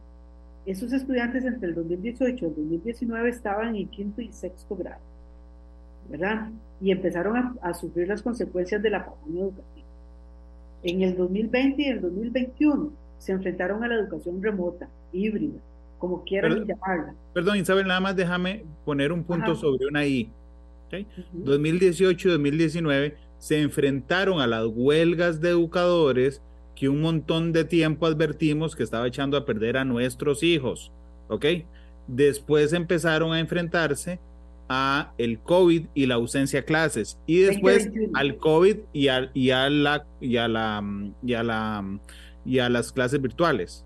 [0.67, 5.01] Esos estudiantes entre el 2018 y el 2019 estaban en quinto y sexto grado,
[6.11, 6.51] ¿verdad?
[6.81, 9.87] Y empezaron a, sufrir las consecuencias de la pandemia educativa.
[10.83, 15.61] En el 2020 y el 2021 se enfrentaron a la educación remota, híbrida,
[15.99, 17.15] como quieran llamarla.
[17.35, 20.31] Perdón, Isabel, nada más déjame poner un punto sobre una I.
[21.33, 26.43] 2018 y 2019 se enfrentaron a las huelgas de educadores
[26.75, 30.93] que un montón de tiempo advertimos que estaba echando a perder a nuestros hijos,
[31.29, 31.45] ¿ok?
[32.07, 34.21] Después empezaron a enfrentarse
[34.69, 39.51] a el COVID y la ausencia a clases y después al COVID y a, y
[39.51, 40.85] a la y a la
[41.23, 41.99] y a la
[42.45, 43.85] y a las clases virtuales.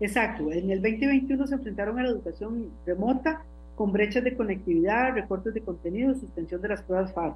[0.00, 3.42] Exacto, en el 2021 se enfrentaron a la educación remota
[3.74, 7.34] con brechas de conectividad, recortes de contenido, suspensión de las pruebas FAR.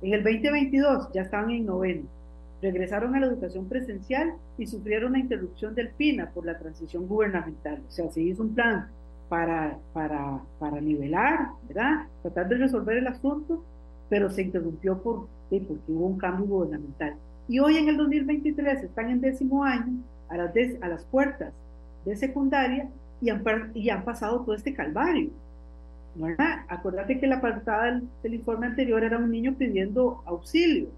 [0.00, 2.04] En el 2022 ya estaban en noveno,
[2.62, 7.82] regresaron a la educación presencial y sufrieron una interrupción del PINA por la transición gubernamental.
[7.86, 8.88] O sea, se hizo un plan
[9.28, 12.06] para, para, para nivelar, ¿verdad?
[12.22, 13.62] Tratar de resolver el asunto,
[14.08, 17.16] pero se interrumpió por, porque hubo un cambio gubernamental.
[17.48, 19.92] Y hoy en el 2023 están en décimo año,
[20.30, 21.52] a las, a las puertas
[22.04, 22.88] de secundaria,
[23.22, 23.30] y
[23.90, 25.30] han, pasado todo este calvario.
[26.14, 26.64] ¿verdad?
[26.68, 30.88] Acuérdate que la portada del, informe anterior era un niño pidiendo auxilio.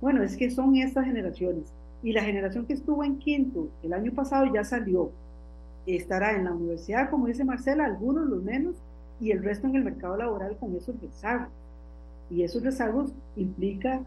[0.00, 1.64] Bueno, es que son estas generaciones.
[2.02, 5.10] Y la generación que estuvo en quinto el año pasado ya salió.
[5.86, 8.76] Estará en la universidad, como dice Marcela, algunos, los menos,
[9.20, 11.48] y el resto en el mercado laboral con esos rezagos.
[12.30, 14.00] Y esos rezagos implica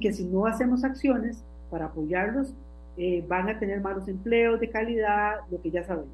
[0.00, 2.52] que si no hacemos acciones para apoyarlos,
[2.96, 6.10] eh, van a tener malos empleos de calidad, lo que ya sabemos.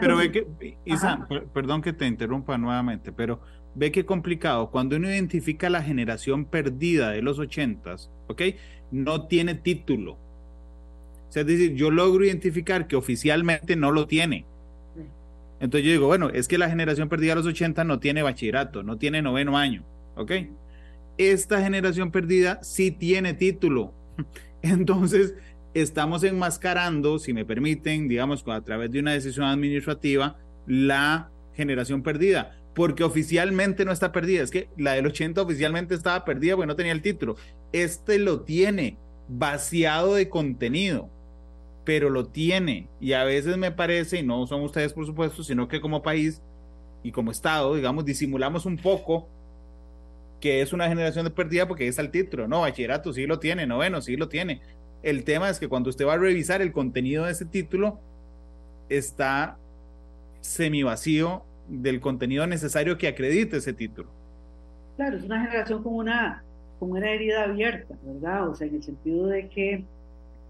[0.00, 3.40] Pero ve que, Isa, perdón que te interrumpa nuevamente, pero
[3.74, 4.70] ve que complicado.
[4.70, 8.42] Cuando uno identifica la generación perdida de los ochentas, ¿ok?
[8.90, 10.12] No tiene título.
[10.12, 14.44] O sea, es decir, yo logro identificar que oficialmente no lo tiene.
[15.60, 18.82] Entonces yo digo, bueno, es que la generación perdida de los 80 no tiene bachillerato,
[18.82, 19.84] no tiene noveno año,
[20.16, 20.32] ¿ok?
[21.18, 23.92] Esta generación perdida sí tiene título.
[24.62, 25.34] Entonces,
[25.74, 32.56] estamos enmascarando, si me permiten, digamos, a través de una decisión administrativa, la generación perdida,
[32.74, 34.42] porque oficialmente no está perdida.
[34.42, 37.36] Es que la del 80 oficialmente estaba perdida porque no tenía el título.
[37.72, 41.08] Este lo tiene vaciado de contenido,
[41.84, 42.88] pero lo tiene.
[43.00, 46.42] Y a veces me parece, y no son ustedes por supuesto, sino que como país
[47.02, 49.28] y como Estado, digamos, disimulamos un poco
[50.40, 52.48] que es una generación de perdida porque está el título.
[52.48, 54.60] No, bachillerato sí lo tiene, noveno sí lo tiene,
[55.02, 57.98] el tema es que cuando usted va a revisar el contenido de ese título,
[58.88, 59.56] está
[60.40, 64.08] semi vacío del contenido necesario que acredite ese título.
[64.96, 66.42] Claro, es una generación con una,
[66.78, 68.48] con una herida abierta, ¿verdad?
[68.48, 69.84] O sea, en el sentido de que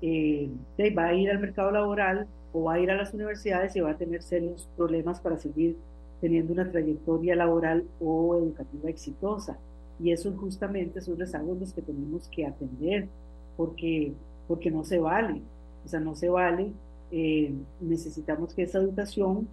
[0.03, 0.51] eh,
[0.97, 3.91] va a ir al mercado laboral o va a ir a las universidades y va
[3.91, 5.77] a tener serios problemas para seguir
[6.21, 9.59] teniendo una trayectoria laboral o educativa exitosa.
[10.03, 13.09] Y eso justamente son rezagos los que tenemos que atender,
[13.57, 14.15] porque
[14.51, 15.43] porque no se vale,
[15.85, 16.73] o sea, no se vale.
[17.13, 19.47] Eh, necesitamos que esa educación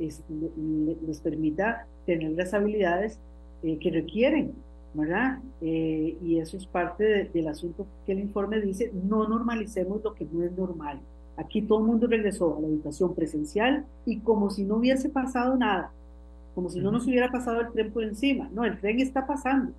[0.00, 3.20] les permita tener las habilidades
[3.62, 4.52] eh, que requieren,
[4.92, 5.38] ¿verdad?
[5.60, 10.26] Eh, y eso es parte del asunto que el informe dice, no normalicemos lo que
[10.32, 10.98] no es normal.
[11.36, 15.56] Aquí todo el mundo regresó a la educación presencial y como si no hubiese pasado
[15.56, 15.92] nada,
[16.56, 18.50] como si no nos hubiera pasado el tren por encima.
[18.52, 19.70] No, el tren está pasando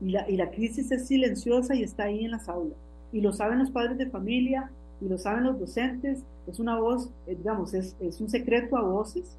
[0.00, 2.78] y la, y la crisis es silenciosa y está ahí en las aulas
[3.14, 7.08] y lo saben los padres de familia y lo saben los docentes, es una voz,
[7.28, 9.38] eh, digamos, es, es un secreto a voces,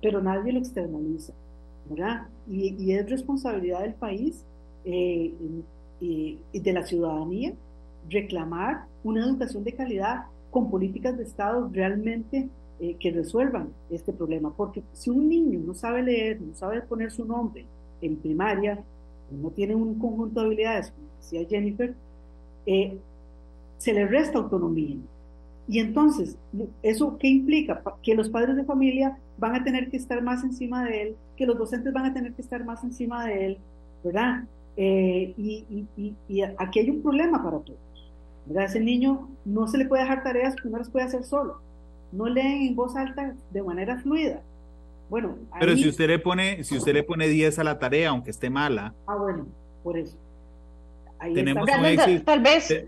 [0.00, 1.32] pero nadie lo externaliza,
[1.88, 2.28] ¿verdad?
[2.48, 4.44] Y, y es responsabilidad del país
[4.84, 5.34] eh,
[6.00, 7.52] y, de la ciudadanía
[8.08, 14.54] reclamar una educación de calidad con políticas de Estado realmente eh, que resuelvan este problema.
[14.56, 17.66] Porque si un niño no sabe leer, no sabe poner su nombre
[18.00, 18.82] en primaria,
[19.30, 21.94] no tiene un conjunto de habilidades, como decía Jennifer,
[22.70, 22.96] eh,
[23.78, 24.96] se le resta autonomía.
[25.66, 26.36] Y entonces,
[26.82, 27.82] ¿eso qué implica?
[28.02, 31.46] Que los padres de familia van a tener que estar más encima de él, que
[31.46, 33.58] los docentes van a tener que estar más encima de él,
[34.04, 34.44] ¿verdad?
[34.76, 35.86] Eh, y,
[36.58, 37.78] aquí hay un problema para todos.
[38.46, 38.64] ¿verdad?
[38.64, 41.60] Ese niño no se le puede dejar tareas que no las puede hacer solo.
[42.12, 44.42] No leen en voz alta de manera fluida.
[45.08, 48.30] Bueno, pero si usted le pone, si usted le pone 10 a la tarea, aunque
[48.30, 48.94] esté mala.
[49.06, 49.46] Ah, bueno,
[49.82, 50.16] por eso
[51.20, 51.66] tenemos
[52.24, 52.84] Tal, vez,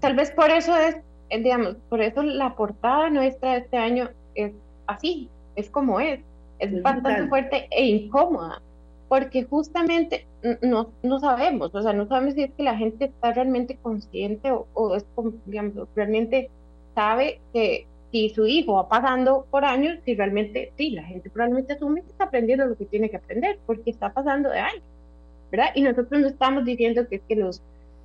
[0.00, 0.96] tal, vez por eso es,
[1.30, 4.52] eh, digamos, por eso la portada nuestra de este año es
[4.86, 6.20] así, es como es,
[6.58, 8.60] es, bastante fuerte e incómoda,
[9.08, 10.26] porque justamente
[10.62, 14.50] no, no sabemos, o sea, no sabemos si es que la gente está realmente consciente
[14.50, 15.04] o, o es,
[15.46, 16.50] digamos, realmente
[16.94, 21.72] sabe que si su hijo va pasando por años, si realmente, sí, la gente probablemente
[21.72, 24.82] asume que está aprendiendo lo que tiene que aprender, porque está pasando de años,
[25.56, 25.72] ¿verdad?
[25.74, 27.62] Y nosotros no estamos diciendo que que los,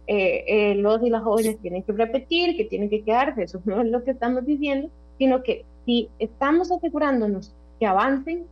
[0.07, 3.81] eh, eh, los y las jóvenes tienen que repetir, que tienen que quedarse, eso no
[3.81, 8.45] es lo que estamos diciendo, sino que si estamos asegurándonos que avancen,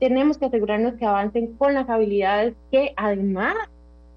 [0.00, 3.54] tenemos que asegurarnos que avancen con las habilidades que además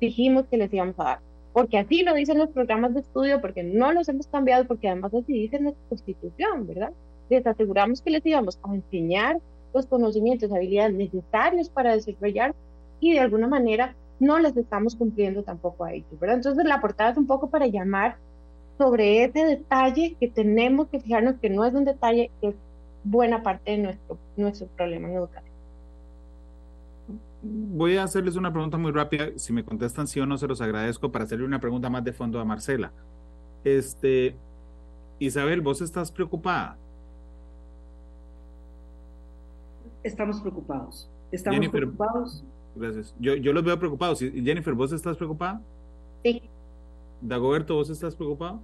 [0.02, 1.20] dijimos que les íbamos a dar
[1.56, 5.14] porque así lo dicen los programas de estudio, porque no los hemos cambiado, porque además
[5.14, 6.92] así dice nuestra constitución, ¿verdad?
[7.30, 9.40] Les aseguramos que les íbamos a enseñar
[9.74, 12.54] los conocimientos, habilidades necesarios para desarrollar
[13.00, 16.38] y de alguna manera no les estamos cumpliendo tampoco a ellos, ¿verdad?
[16.38, 18.18] Entonces la portada es un poco para llamar
[18.78, 22.56] sobre ese detalle que tenemos que fijarnos que no es un detalle, que es
[23.04, 25.56] buena parte de nuestro, nuestro problema en educación
[27.46, 29.30] voy a hacerles una pregunta muy rápida.
[29.38, 32.14] Si me contestan sí o no, se los agradezco para hacerle una pregunta más de
[32.14, 32.92] fondo a Marcela.
[33.64, 34.36] Este,
[35.20, 36.78] Isabel, ¿vos estás preocupada?
[40.04, 41.10] Estamos preocupados.
[41.32, 42.44] Estamos preocupados.
[42.76, 43.16] Gracias.
[43.20, 44.20] Yo, yo los veo preocupados.
[44.20, 45.62] Jennifer, ¿vos estás preocupada?
[46.24, 46.42] Sí.
[47.22, 48.60] Dagoberto, ¿vos estás preocupado?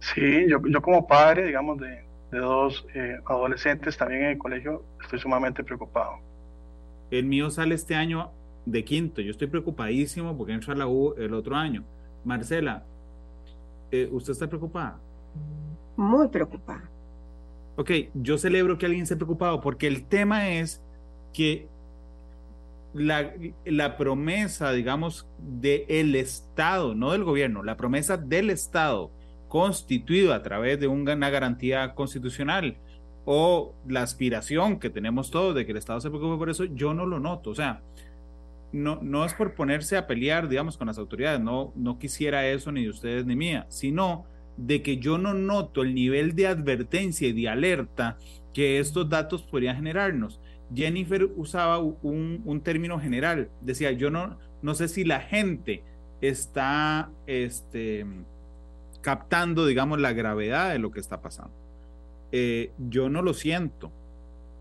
[0.00, 4.82] Sí, yo, yo como padre, digamos, de, de dos eh, adolescentes también en el colegio,
[5.02, 6.18] estoy sumamente preocupado.
[7.10, 8.30] El mío sale este año
[8.64, 9.20] de quinto.
[9.20, 11.84] Yo estoy preocupadísimo porque entra a la U el otro año.
[12.24, 12.84] Marcela,
[13.90, 14.98] eh, ¿usted está preocupada?
[15.96, 16.88] Muy preocupada.
[17.76, 20.82] Ok, yo celebro que alguien esté preocupado porque el tema es
[21.32, 21.68] que
[22.94, 29.10] la, promesa, digamos, del Estado, no del gobierno, la promesa del Estado
[29.48, 32.76] constituido a través de una garantía constitucional
[33.24, 36.94] o la aspiración que tenemos todos de que el Estado se preocupe por eso, yo
[36.94, 37.50] no lo noto.
[37.50, 37.82] O sea,
[38.72, 42.72] no, no es por ponerse a pelear, digamos, con las autoridades, no, no quisiera eso
[42.72, 44.24] ni de ustedes ni mía, sino
[44.56, 48.18] de que yo no noto el nivel de advertencia y de alerta
[48.52, 50.40] que estos datos podrían generarnos.
[50.74, 55.82] Jennifer usaba un, término general, decía, yo no, no sé si la gente
[56.20, 58.06] está este,
[59.00, 61.52] captando, digamos, la gravedad de lo que está pasando.
[62.30, 63.92] Eh, yo no lo siento.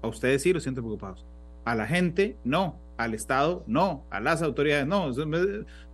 [0.02, 1.26] A ustedes sí lo sienten preocupados.
[1.64, 2.76] A la gente, no.
[2.98, 4.04] Al Estado, no.
[4.10, 5.12] A las autoridades, no.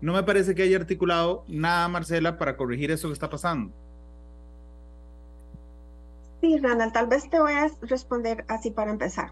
[0.01, 3.73] No me parece que haya articulado nada, Marcela, para corregir eso que está pasando.
[6.41, 9.32] Sí, Randall, tal vez te voy a responder así para empezar.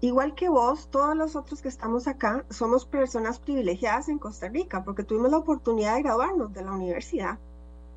[0.00, 4.84] Igual que vos, todos los otros que estamos acá somos personas privilegiadas en Costa Rica
[4.84, 7.38] porque tuvimos la oportunidad de graduarnos de la universidad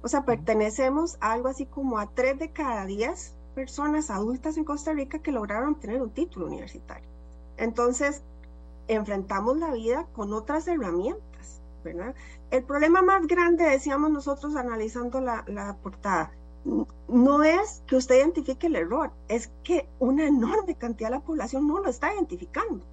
[0.02, 4.64] o sea, pertenecemos a algo así como a tres de cada diez personas adultas en
[4.64, 7.08] Costa Rica que lograron tener un título universitario.
[7.58, 8.22] Entonces,
[8.88, 12.16] enfrentamos la vida con otras herramientas, ¿verdad?
[12.50, 16.32] El problema más grande, decíamos nosotros analizando la, la portada,
[17.08, 21.68] no es que usted identifique el error, es que una enorme cantidad de la población
[21.68, 22.86] no lo está identificando.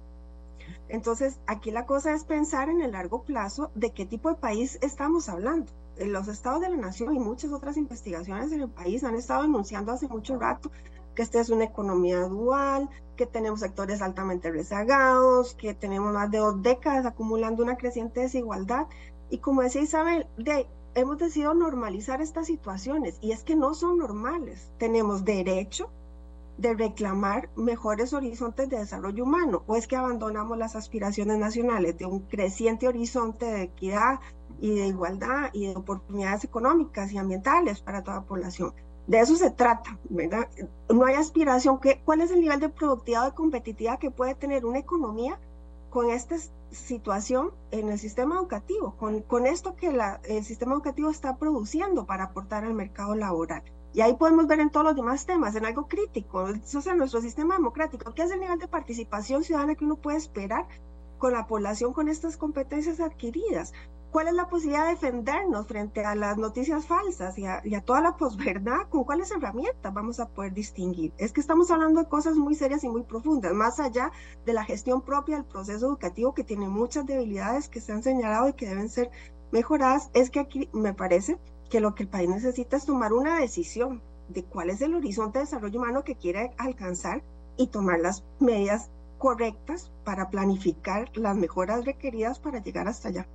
[0.89, 4.77] Entonces, aquí la cosa es pensar en el largo plazo de qué tipo de país
[4.81, 5.71] estamos hablando
[6.05, 9.91] los estados de la nación y muchas otras investigaciones en el país han estado denunciando
[9.91, 10.71] hace mucho rato
[11.15, 16.37] que esta es una economía dual, que tenemos sectores altamente rezagados, que tenemos más de
[16.37, 18.85] dos décadas acumulando una creciente desigualdad.
[19.31, 23.99] Y como decía Isabel, de, hemos decidido normalizar estas situaciones y es que no son
[23.99, 24.71] normales.
[24.77, 25.89] Tenemos derecho
[26.57, 32.07] de reclamar mejores horizontes de desarrollo humano o es que abandonamos las aspiraciones nacionales de
[32.07, 34.19] un creciente horizonte de equidad,
[34.59, 38.73] y de igualdad y de oportunidades económicas y ambientales para toda la población.
[39.05, 40.49] De eso se trata, ¿verdad?
[40.89, 41.79] No hay aspiración.
[41.79, 45.39] ¿qué, ¿Cuál es el nivel de productividad o de competitividad que puede tener una economía
[45.89, 46.35] con esta
[46.71, 52.05] situación en el sistema educativo, con, con esto que la, el sistema educativo está produciendo
[52.05, 53.63] para aportar al mercado laboral?
[53.93, 57.21] Y ahí podemos ver en todos los demás temas, en algo crítico, o sea, nuestro
[57.21, 60.67] sistema democrático, ¿qué es el nivel de participación ciudadana que uno puede esperar
[61.17, 63.73] con la población con estas competencias adquiridas?
[64.11, 68.15] ¿Cuál es la posibilidad de defendernos frente a las noticias falsas y a, toda la
[68.15, 68.87] posverdad?
[68.89, 71.13] ¿Con cuáles herramientas vamos a poder distinguir?
[71.17, 74.11] Es que estamos hablando de cosas muy serias y muy profundas, más allá
[74.45, 78.47] de la gestión propia del proceso educativo que tiene muchas debilidades que se han señalado
[78.47, 79.11] y que deben ser
[79.51, 80.09] mejoradas.
[80.13, 81.37] Es que aquí me parece
[81.69, 85.39] que lo que el país necesita es tomar una decisión de cuál es el horizonte
[85.39, 87.23] de desarrollo humano que quiere alcanzar
[87.57, 93.27] y tomar las medidas correctas para planificar las mejoras requeridas para llegar hasta allá.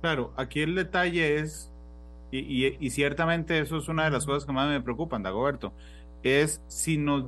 [0.00, 1.72] Claro, aquí el detalle es,
[2.30, 5.72] y, ciertamente eso es una de las cosas que más me preocupan, Dagoberto,
[6.22, 7.24] es si nos,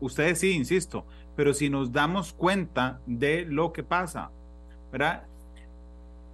[0.00, 1.04] ustedes sí, insisto,
[1.36, 4.30] pero si nos damos cuenta de lo que pasa,
[4.90, 5.24] ¿verdad?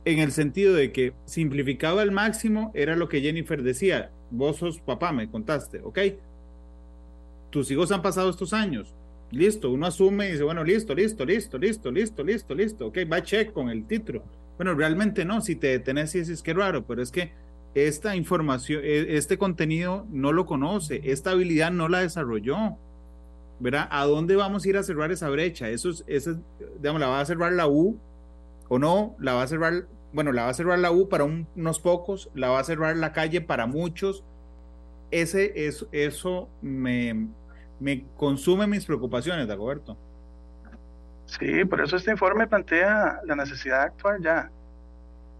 [0.04, 4.80] En el sentido de que simplificado al máximo era lo que Jennifer decía, vos sos
[4.80, 5.98] papá, me contaste, ¿ok?
[7.50, 8.94] Tus hijos han pasado estos años,
[9.32, 13.22] listo, uno asume y dice, bueno, listo, listo, listo, listo, listo, listo, listo, ok, va
[13.22, 14.22] check con el título.
[14.56, 17.32] Bueno, realmente no, si te detenés y dices que raro, pero es que
[17.74, 22.76] esta información, e, este contenido no lo conoce, esta habilidad no la desarrolló.
[23.58, 23.88] ¿Verdad?
[23.90, 25.70] ¿A dónde vamos a ir a cerrar esa brecha?
[25.70, 26.38] Eso es, eso
[26.78, 27.98] digamos, la va a cerrar la U
[28.68, 31.80] o no, la va a cerrar, bueno, la va a cerrar la U para unos
[31.80, 34.24] pocos, la va a cerrar la calle para muchos.
[35.10, 37.28] Ese, eso, eso me,
[37.80, 39.96] me consume mis preocupaciones, Dagoberto.
[41.26, 44.50] Sí, por eso este informe plantea la necesidad de actuar ya.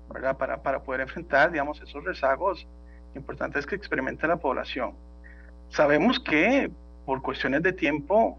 [0.09, 2.67] Para, para poder enfrentar, digamos, esos rezagos
[3.15, 4.93] importantes que experimenta la población.
[5.69, 6.71] Sabemos que
[7.05, 8.39] por cuestiones de tiempo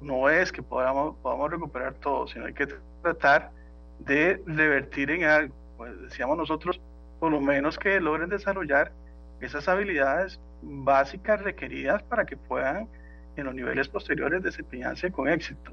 [0.00, 2.68] no es que podamos, podamos recuperar todo, sino hay que
[3.02, 3.50] tratar
[3.98, 5.54] de revertir en algo.
[5.76, 6.80] Pues decíamos nosotros,
[7.18, 8.92] por lo menos que logren desarrollar
[9.40, 12.88] esas habilidades básicas requeridas para que puedan
[13.36, 15.72] en los niveles posteriores desempeñarse con éxito.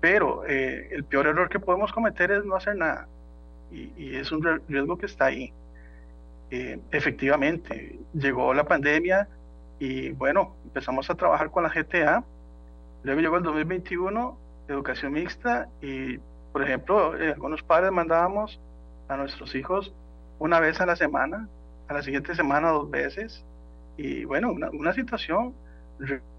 [0.00, 3.08] Pero eh, el peor error que podemos cometer es no hacer nada.
[3.70, 5.52] Y, es un riesgo que está ahí.
[6.50, 9.28] Eh, efectivamente, llegó la pandemia
[9.78, 12.24] y bueno, empezamos a trabajar con la GTA.
[13.02, 14.38] Luego llegó el 2021,
[14.68, 16.18] educación mixta y,
[16.52, 18.58] por ejemplo, eh, algunos padres mandábamos
[19.08, 19.92] a nuestros hijos
[20.38, 21.48] una vez a la semana,
[21.88, 23.44] a la siguiente semana dos veces.
[23.96, 25.54] Y bueno, una, una situación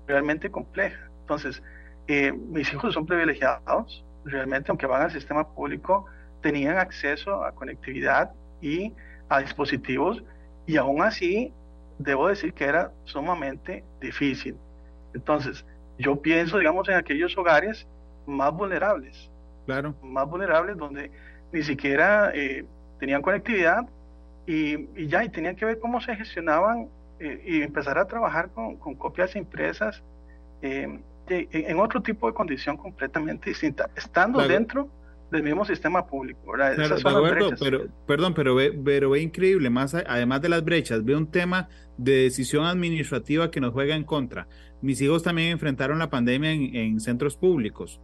[0.08, 1.10] realmente compleja.
[1.22, 1.62] Entonces,
[2.10, 6.08] eh, mis hijos son privilegiados, realmente, aunque van al sistema público,
[6.42, 8.32] tenían acceso a conectividad
[8.62, 8.94] y
[9.30, 10.24] a dispositivos,
[10.66, 11.54] y aún así,
[12.00, 14.56] debo decir que era sumamente difícil.
[15.14, 15.64] Entonces,
[16.00, 17.86] yo pienso, digamos, en aquellos hogares
[18.26, 19.30] más vulnerables.
[19.68, 19.94] Claro.
[20.02, 21.12] Más vulnerables, donde
[21.52, 22.66] ni siquiera eh,
[23.00, 23.88] tenían conectividad
[24.48, 26.90] y, y, ya, y tenían que ver cómo se gestionaban
[27.20, 30.02] eh, y empezar a trabajar con, con copias impresas
[30.64, 31.00] eh,
[31.30, 34.90] en otro tipo de condición completamente distinta, estando dentro
[35.32, 36.52] del mismo sistema público.
[36.52, 36.76] ¿verdad?
[37.60, 41.70] pero, perdón, pero ve, pero ve increíble, más además de las brechas, ve un tema
[41.98, 44.48] de decisión administrativa que nos juega en contra.
[44.82, 48.00] Mis hijos también enfrentaron la pandemia en, en centros públicos.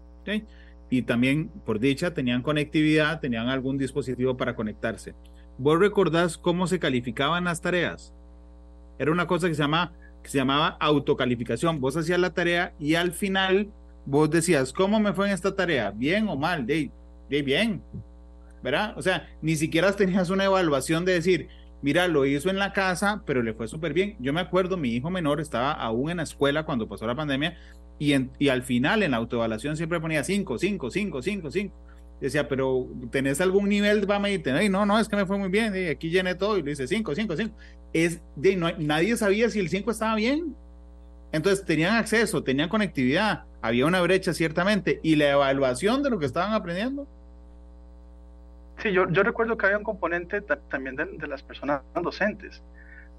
[0.90, 5.16] Y también, por dicha, tenían conectividad, tenían algún dispositivo para conectarse.
[5.58, 8.14] ¿Vos recordás cómo se calificaban las tareas?
[9.00, 9.94] Era una cosa que se, llama,
[10.30, 11.80] se llamaba autocalificación.
[11.80, 13.70] Vos hacías la tarea y al final
[14.06, 15.92] vos decías, ¿cómo me fue en esta tarea?
[15.92, 16.66] ¿Bien o mal?
[16.66, 16.92] De,
[17.30, 17.82] de bien.
[18.64, 18.94] ¿Verdad?
[18.98, 21.50] O sea, ni siquiera tenías una evaluación de decir,
[21.82, 24.16] mira, lo hizo en la casa, pero le fue súper bien.
[24.20, 27.58] Yo me acuerdo, mi hijo menor estaba aún en la escuela cuando pasó la pandemia
[28.00, 31.76] y, y al final en la autoevaluación siempre ponía 5, 5, 5, 5, 5
[32.20, 34.64] decía, pero ¿tenés algún nivel para medirte?
[34.64, 36.72] Y no, no, es que me fue muy bien, y aquí llené todo y le
[36.72, 37.56] dice 5, 5, 5.
[37.94, 40.56] Es de, no, nadie sabía si el 5 estaba bien.
[41.32, 46.26] Entonces tenían acceso, tenían conectividad, había una brecha ciertamente, y la evaluación de lo que
[46.26, 47.08] estaban aprendiendo.
[48.78, 52.62] Sí, yo, yo recuerdo que había un componente también de, de, las personas docentes,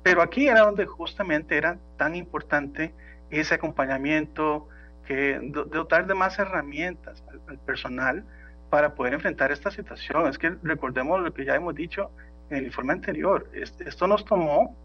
[0.02, 2.94] pero aquí era donde justamente era tan importante
[3.30, 4.68] ese acompañamiento,
[5.06, 8.24] que dotar de más herramientas al personal
[8.70, 10.28] para poder enfrentar esta situación.
[10.28, 12.10] Es que recordemos lo que ya hemos dicho
[12.50, 14.76] en el informe anterior, esto nos tomó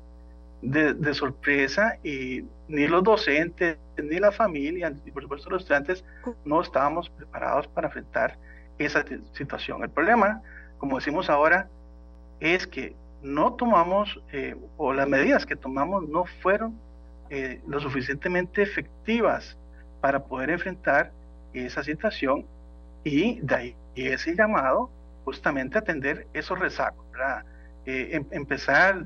[0.62, 6.04] de, sorpresa y ni los docentes, ni la familia, ni por supuesto los estudiantes
[6.46, 8.38] no estábamos preparados para enfrentar
[8.78, 9.04] esa
[9.34, 9.84] situación.
[9.84, 10.42] El problema,
[10.78, 11.68] como decimos ahora,
[12.40, 16.80] es que no tomamos, eh, o las medidas que tomamos no fueron
[17.30, 19.58] eh, lo suficientemente efectivas
[20.00, 21.12] para poder enfrentar
[21.54, 22.46] esa situación
[23.04, 24.90] y de ahí ese llamado
[25.24, 27.06] justamente a atender esos rezagos,
[27.86, 29.06] eh, em, empezar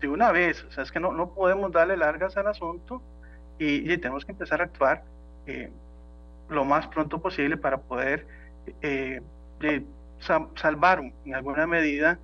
[0.00, 3.02] de una vez, o sea, es que no, no podemos darle largas al asunto
[3.58, 5.02] y, tenemos que empezar a actuar
[5.46, 5.70] eh,
[6.48, 8.26] lo más pronto posible para poder
[8.82, 9.22] eh,
[10.54, 12.18] salvar en alguna medida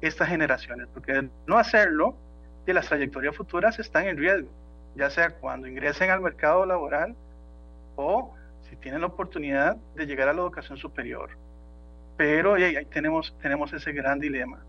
[0.00, 2.16] estas generaciones, porque no hacerlo,
[2.64, 4.48] de las trayectorias futuras están en riesgo,
[4.94, 7.14] ya sea cuando ingresen al mercado laboral
[7.96, 8.34] o
[8.74, 11.30] si tienen la oportunidad de llegar a la educación superior.
[12.16, 14.64] Pero ahí, ahí tenemos, tenemos ese gran dilema.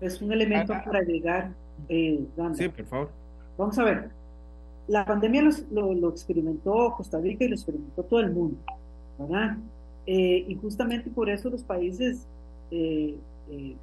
[0.00, 0.84] Es un elemento ah, ah.
[0.84, 1.50] para llegar.
[1.88, 3.10] Eh, sí, por favor.
[3.56, 4.10] Vamos a ver.
[4.88, 8.58] La pandemia lo, lo, experimentó Costa Rica y lo experimentó todo el mundo,
[9.18, 9.56] ¿verdad?
[10.06, 12.26] Eh, y justamente por eso los países,
[12.70, 13.16] eh,
[13.50, 13.76] eh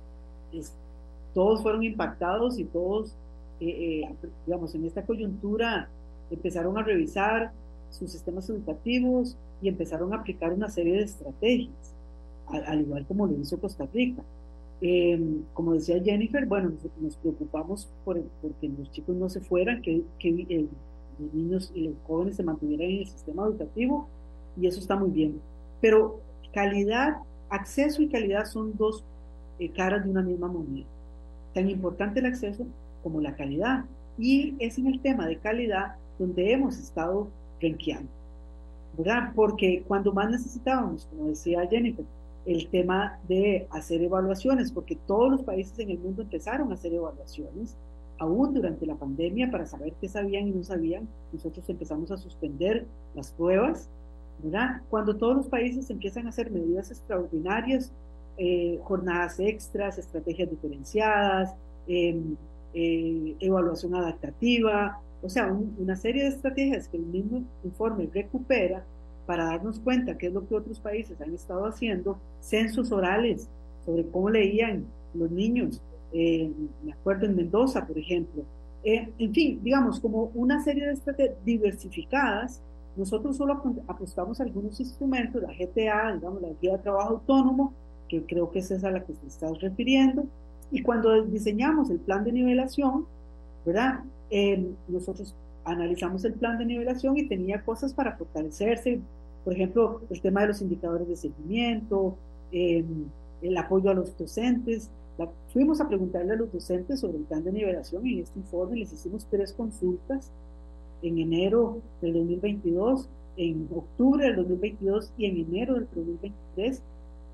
[1.33, 3.17] todos fueron impactados y todos,
[3.59, 4.07] eh,
[4.45, 5.89] digamos, en esta coyuntura
[6.33, 7.51] empezaron a revisar
[7.89, 11.93] sus sistemas educativos y empezaron a aplicar una serie de estrategias,
[12.47, 14.21] al, igual como lo hizo Costa Rica.
[14.81, 20.01] Em, como decía Jennifer, bueno, nos, preocupamos por porque los chicos no se fueran, que,
[20.19, 20.67] que
[21.19, 24.07] los niños y los jóvenes se mantuvieran en el sistema educativo
[24.59, 25.39] y eso está muy bien.
[25.79, 26.19] Pero
[26.53, 27.17] calidad,
[27.49, 29.03] acceso y calidad son dos
[29.59, 30.87] eh, caras de una misma moneda.
[31.53, 32.65] Tan importante el acceso
[33.03, 33.85] como la calidad.
[34.17, 37.27] Y es en el tema de calidad donde hemos estado
[37.59, 38.09] renqueando,
[38.97, 39.31] ¿verdad?
[39.35, 42.05] Porque cuando más necesitábamos, como decía Jennifer,
[42.45, 46.93] el tema de hacer evaluaciones, porque todos los países en el mundo empezaron a hacer
[46.93, 47.77] evaluaciones,
[48.19, 52.85] aún durante la pandemia, para saber qué sabían y no sabían, nosotros empezamos a suspender
[53.15, 53.89] las pruebas,
[54.41, 54.81] ¿verdad?
[54.89, 57.91] Cuando todos los países empiezan a hacer medidas extraordinarias,
[58.37, 61.53] eh, jornadas extras, estrategias diferenciadas,
[61.87, 62.35] em,
[62.73, 68.83] eh, evaluación adaptativa, o sea, una serie de estrategias que el mismo informe recupera
[69.25, 73.49] para darnos cuenta qué es lo que otros países han estado haciendo, censos orales
[73.85, 76.51] sobre cómo leían los niños, eh,
[76.83, 78.43] me acuerdo en Mendoza, por ejemplo.
[78.83, 82.61] Eh, en fin, digamos, como una serie de estrategias diversificadas,
[82.97, 87.73] nosotros solo apostamos a algunos instrumentos, la GTA, digamos, la guía de trabajo autónomo,
[88.09, 90.25] que creo que es esa a la que te estás refiriendo,
[90.69, 93.05] y cuando diseñamos el plan de nivelación,
[93.65, 94.01] ¿verdad?
[94.35, 98.99] Eh, nosotros analizamos el plan de nivelación y tenía cosas para fortalecerse,
[99.43, 102.17] por ejemplo, el tema de los indicadores de seguimiento,
[102.51, 104.89] el apoyo a los docentes,
[105.49, 108.77] fuimos a preguntarle a los docentes sobre el plan de nivelación y en este informe
[108.77, 110.31] les hicimos tres consultas
[111.03, 113.07] en enero del 2022,
[113.37, 116.81] en octubre del 2022 y en enero del 2023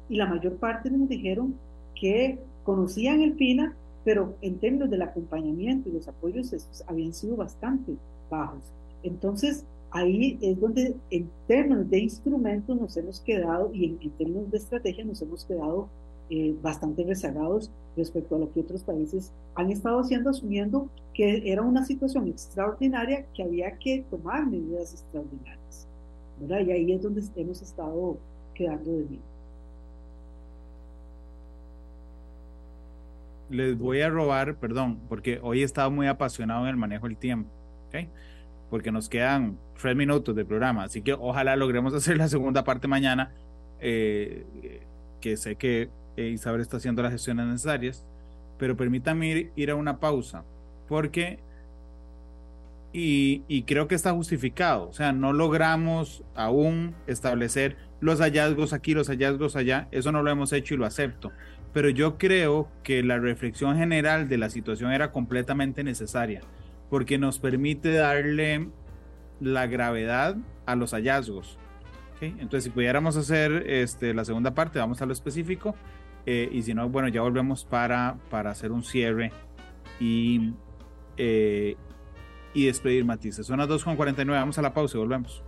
[0.10, 1.56] y la mayor parte nos dijeron
[1.96, 3.74] que conocían el PINA,
[4.10, 6.52] pero en términos del acompañamiento y los apoyos
[6.88, 7.94] habían sido bastante
[8.28, 8.64] bajos.
[9.04, 14.58] Entonces, ahí es donde en términos de instrumentos nos hemos quedado y en términos de
[14.58, 15.90] estrategia nos hemos quedado
[16.32, 21.62] eh, bastante rezagados respecto a lo que otros países han estado haciendo, asumiendo que era
[21.62, 25.88] una situación extraordinaria que había que tomar medidas extraordinarias.
[26.40, 26.62] ¿verdad?
[26.66, 28.18] Y ahí es donde hemos estado
[28.56, 29.22] quedando de bien.
[33.50, 37.18] Les voy a robar, perdón, porque hoy he estado muy apasionado en el manejo del
[37.18, 37.50] tiempo,
[37.88, 38.08] ¿ok?
[38.70, 42.88] Porque nos quedan tres minutos de programa, así que ojalá logremos hacer la segunda parte
[42.88, 43.32] mañana,
[43.80, 44.46] eh,
[45.20, 48.06] que sé que eh, Isabel está haciendo las gestiones necesarias,
[48.58, 50.44] pero permítame ir, a una pausa,
[50.88, 51.40] porque,
[52.94, 58.94] y, y, creo que está justificado, o sea, no logramos aún establecer los hallazgos aquí,
[58.94, 61.32] los hallazgos allá, eso no lo hemos hecho y lo acepto,
[61.74, 66.42] pero yo creo que la reflexión general de la situación era completamente necesaria,
[66.90, 68.70] porque nos permite darle
[69.40, 71.58] la gravedad a los hallazgos.
[72.22, 75.76] Entonces, si pudiéramos hacer este, la segunda parte, vamos a lo específico,
[76.26, 79.32] eh, y si no, bueno, ya volvemos para, para hacer un cierre
[80.00, 80.54] y,
[81.18, 81.78] eh,
[82.54, 83.46] y despedir matices.
[83.46, 85.44] Son las 2.49, vamos a la pausa y volvemos.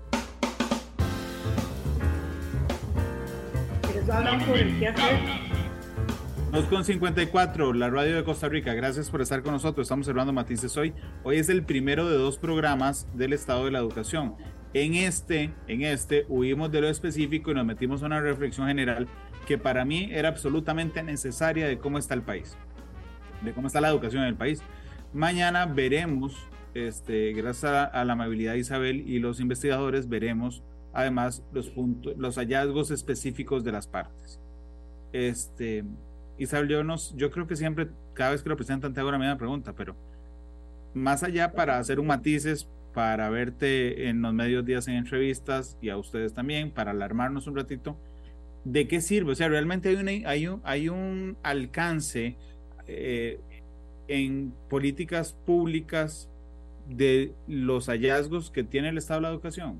[6.51, 8.73] Dos con 54, la radio de Costa Rica.
[8.73, 9.85] Gracias por estar con nosotros.
[9.85, 10.93] Estamos hablando matices hoy.
[11.23, 14.35] Hoy es el primero de dos programas del estado de la educación.
[14.73, 19.07] En este, en este, huimos de lo específico y nos metimos a una reflexión general
[19.47, 22.57] que para mí era absolutamente necesaria de cómo está el país,
[23.45, 24.61] de cómo está la educación en el país.
[25.13, 26.35] Mañana veremos,
[26.73, 32.35] este, gracias a, la amabilidad de Isabel y los investigadores, veremos además los puntos, los
[32.35, 34.41] hallazgos específicos de las partes.
[35.13, 35.85] Este,
[36.41, 39.19] Isabel, yo, nos, yo creo que siempre, cada vez que lo presentan, te hago la
[39.19, 39.95] misma pregunta, pero
[40.95, 45.89] más allá para hacer un matices, para verte en los medios días en entrevistas y
[45.89, 47.95] a ustedes también, para alarmarnos un ratito,
[48.65, 49.33] ¿de qué sirve?
[49.33, 52.35] O sea, realmente hay, una, hay, un, hay un alcance
[52.87, 53.39] eh,
[54.07, 56.27] en políticas públicas
[56.89, 59.79] de los hallazgos que tiene el Estado de la Educación.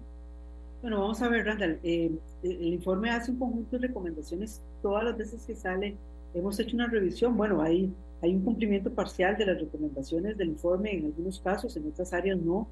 [0.83, 1.79] Bueno, vamos a ver, Randall.
[1.83, 2.11] Eh,
[2.43, 5.97] el informe hace un conjunto de recomendaciones todas las veces que sale.
[6.33, 7.35] Hemos hecho una revisión.
[7.35, 11.87] Bueno, hay, hay un cumplimiento parcial de las recomendaciones del informe en algunos casos, en
[11.87, 12.67] otras áreas no.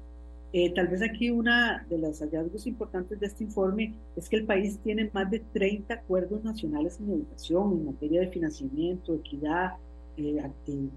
[0.52, 4.46] Eh, tal vez aquí una de los hallazgos importantes de este informe es que el
[4.46, 9.74] país tiene más de 30 acuerdos nacionales en educación en materia de financiamiento, equidad,
[10.16, 10.42] eh,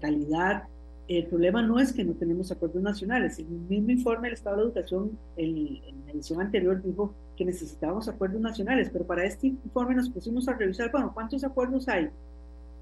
[0.00, 0.64] calidad.
[1.06, 3.38] El problema no es que no tenemos acuerdos nacionales.
[3.38, 8.08] El mismo informe del Estado de Educación en, en la edición anterior dijo que necesitábamos
[8.08, 12.08] acuerdos nacionales, pero para este informe nos pusimos a revisar, bueno, ¿cuántos acuerdos hay?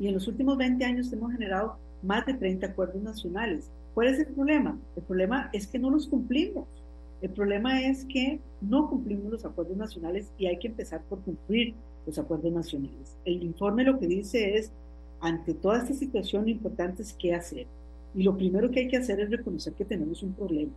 [0.03, 3.71] Y en los últimos 20 años hemos generado más de 30 acuerdos nacionales.
[3.95, 4.77] ¿Cuál es el problema?
[4.97, 6.67] El problema es que no los cumplimos.
[7.21, 11.75] El problema es que no cumplimos los acuerdos nacionales y hay que empezar por cumplir
[12.05, 13.17] los acuerdos nacionales.
[13.25, 14.73] El informe lo que dice es,
[15.21, 17.69] ante toda esta situación, lo importante es qué hacer.
[18.13, 20.73] Y lo primero que hay que hacer es reconocer que tenemos un problema.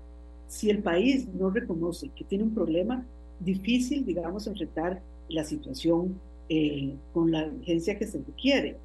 [0.49, 3.03] Si el país no reconoce que tiene un problema,
[3.39, 6.13] difícil, digamos, enfrentar la situación
[6.47, 8.77] eh, con la urgencia que se requiere.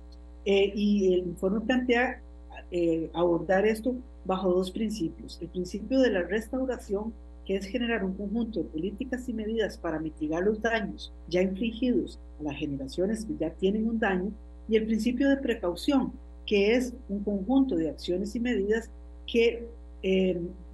[0.45, 2.21] Eh, y el informe plantea
[2.71, 5.39] eh, abordar esto bajo dos principios.
[5.41, 7.13] El principio de la restauración,
[7.45, 12.19] que es generar un conjunto de políticas y medidas para mitigar los daños ya infligidos
[12.39, 14.31] a las generaciones que ya tienen un daño,
[14.69, 16.13] y el principio de precaución,
[16.47, 18.89] que es un conjunto de acciones y medidas
[19.27, 19.67] que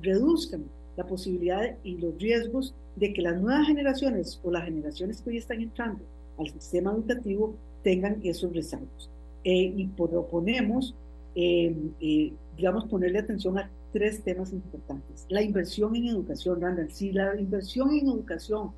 [0.03, 0.65] reduzcan
[0.97, 5.37] la posibilidad y los riesgos de que las nuevas generaciones o las generaciones que hoy
[5.39, 6.05] están entrando
[6.39, 9.11] al sistema educativo tengan esos rezagos.
[9.49, 10.93] Eh, y proponemos,
[11.37, 15.25] eh, eh, digamos, ponerle atención a tres temas importantes.
[15.29, 16.91] La inversión en educación, Randall.
[16.91, 18.73] Si la inversión en educación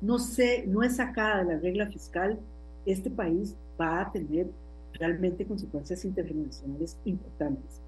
[0.00, 2.38] no, se, no es sacada de la regla fiscal,
[2.86, 4.46] este país va a tener
[4.94, 7.82] realmente consecuencias intergeneracionales importantes.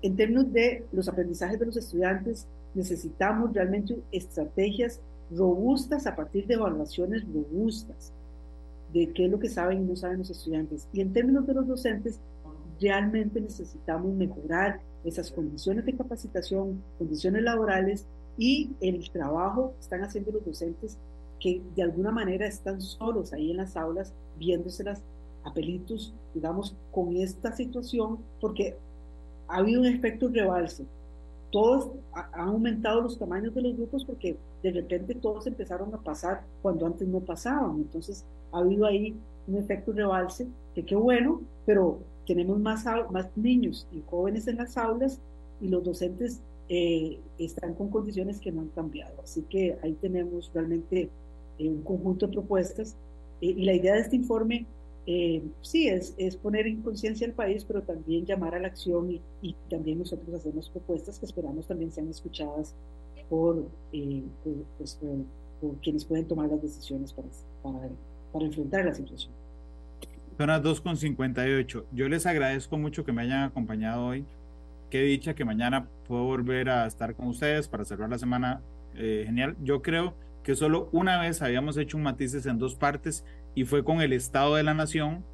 [0.00, 6.54] En términos de los aprendizajes de los estudiantes, necesitamos realmente estrategias robustas a partir de
[6.54, 8.14] evaluaciones robustas
[8.92, 10.88] de qué es lo que saben y no saben los estudiantes.
[10.92, 12.20] Y en términos de los docentes,
[12.80, 20.32] realmente necesitamos mejorar esas condiciones de capacitación, condiciones laborales y el trabajo que están haciendo
[20.32, 20.98] los docentes
[21.40, 25.02] que de alguna manera están solos ahí en las aulas viéndoselas
[25.44, 28.76] a pelitos, digamos, con esta situación, porque
[29.46, 30.84] ha habido un efecto rebalse
[31.50, 36.42] todos han aumentado los tamaños de los grupos porque de repente todos empezaron a pasar
[36.62, 37.76] cuando antes no pasaban.
[37.76, 39.14] Entonces ha habido ahí
[39.46, 44.76] un efecto rebalse, que qué bueno, pero tenemos más, más niños y jóvenes en las
[44.76, 45.20] aulas
[45.60, 49.22] y los docentes eh, están con condiciones que no han cambiado.
[49.22, 51.08] Así que ahí tenemos realmente
[51.58, 52.96] eh, un conjunto de propuestas.
[53.40, 54.66] Eh, y la idea de este informe
[55.10, 59.10] eh, sí, es, es, poner en conciencia al país, pero también llamar a la acción
[59.40, 62.74] y, también nosotros hacemos propuestas que esperamos también sean escuchadas
[63.30, 64.22] por, eh,
[64.76, 65.00] pues,
[65.60, 67.28] por, quienes pueden tomar las decisiones para,
[67.62, 67.88] para,
[68.34, 69.32] para enfrentar la situación.
[70.36, 71.84] Son las 2.58.
[71.90, 74.26] Yo les agradezco mucho que me hayan acompañado hoy.
[74.90, 78.60] Qué dicha que mañana puedo volver a estar con ustedes para cerrar la semana.
[78.94, 79.56] Eh, genial.
[79.62, 83.24] Yo creo que solo una vez habíamos hecho un matices en dos partes
[83.58, 85.24] y fue con el Estado de la Nación.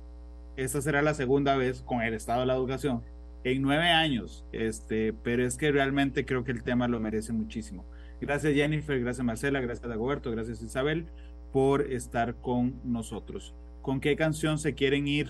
[0.56, 3.02] Esta será la segunda vez con el Estado de la Educación
[3.44, 7.84] en nueve años, este, pero es que realmente creo que el tema lo merece muchísimo.
[8.22, 11.04] Gracias Jennifer, gracias Marcela, gracias Dagoberto, gracias Isabel
[11.52, 13.54] por estar con nosotros.
[13.82, 15.28] ¿Con qué canción se quieren ir?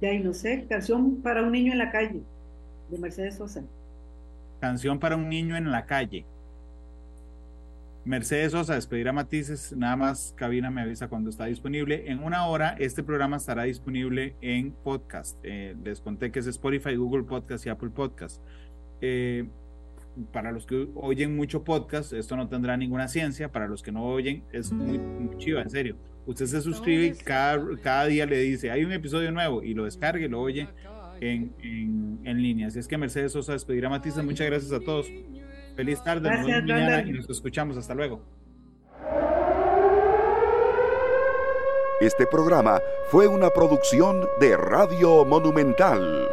[0.00, 2.20] De ahí no sé, canción para un niño en la calle,
[2.90, 3.62] de Mercedes Sosa.
[4.58, 6.24] Canción para un niño en la calle.
[8.04, 12.10] Mercedes Sosa, despedir a Matices, nada más cabina me avisa cuando está disponible.
[12.10, 15.38] En una hora este programa estará disponible en podcast.
[15.44, 18.42] Eh, les conté que es Spotify, Google Podcast y Apple Podcast.
[19.00, 19.44] Eh,
[20.32, 23.52] para los que oyen mucho podcast, esto no tendrá ninguna ciencia.
[23.52, 25.00] Para los que no oyen, es muy,
[25.38, 25.96] chiva, en serio.
[26.26, 29.84] Usted se suscribe y cada, cada día le dice, hay un episodio nuevo y lo
[29.84, 30.68] descargue, lo oye
[31.20, 32.66] en, en, en línea.
[32.66, 34.24] Así es que Mercedes Sosa, despedir a Matices.
[34.24, 35.06] Muchas gracias a todos.
[35.74, 37.76] Feliz tarde, nos vemos mañana y nos escuchamos.
[37.76, 38.22] Hasta luego.
[42.00, 46.28] Este programa fue una producción de Radio Monumental.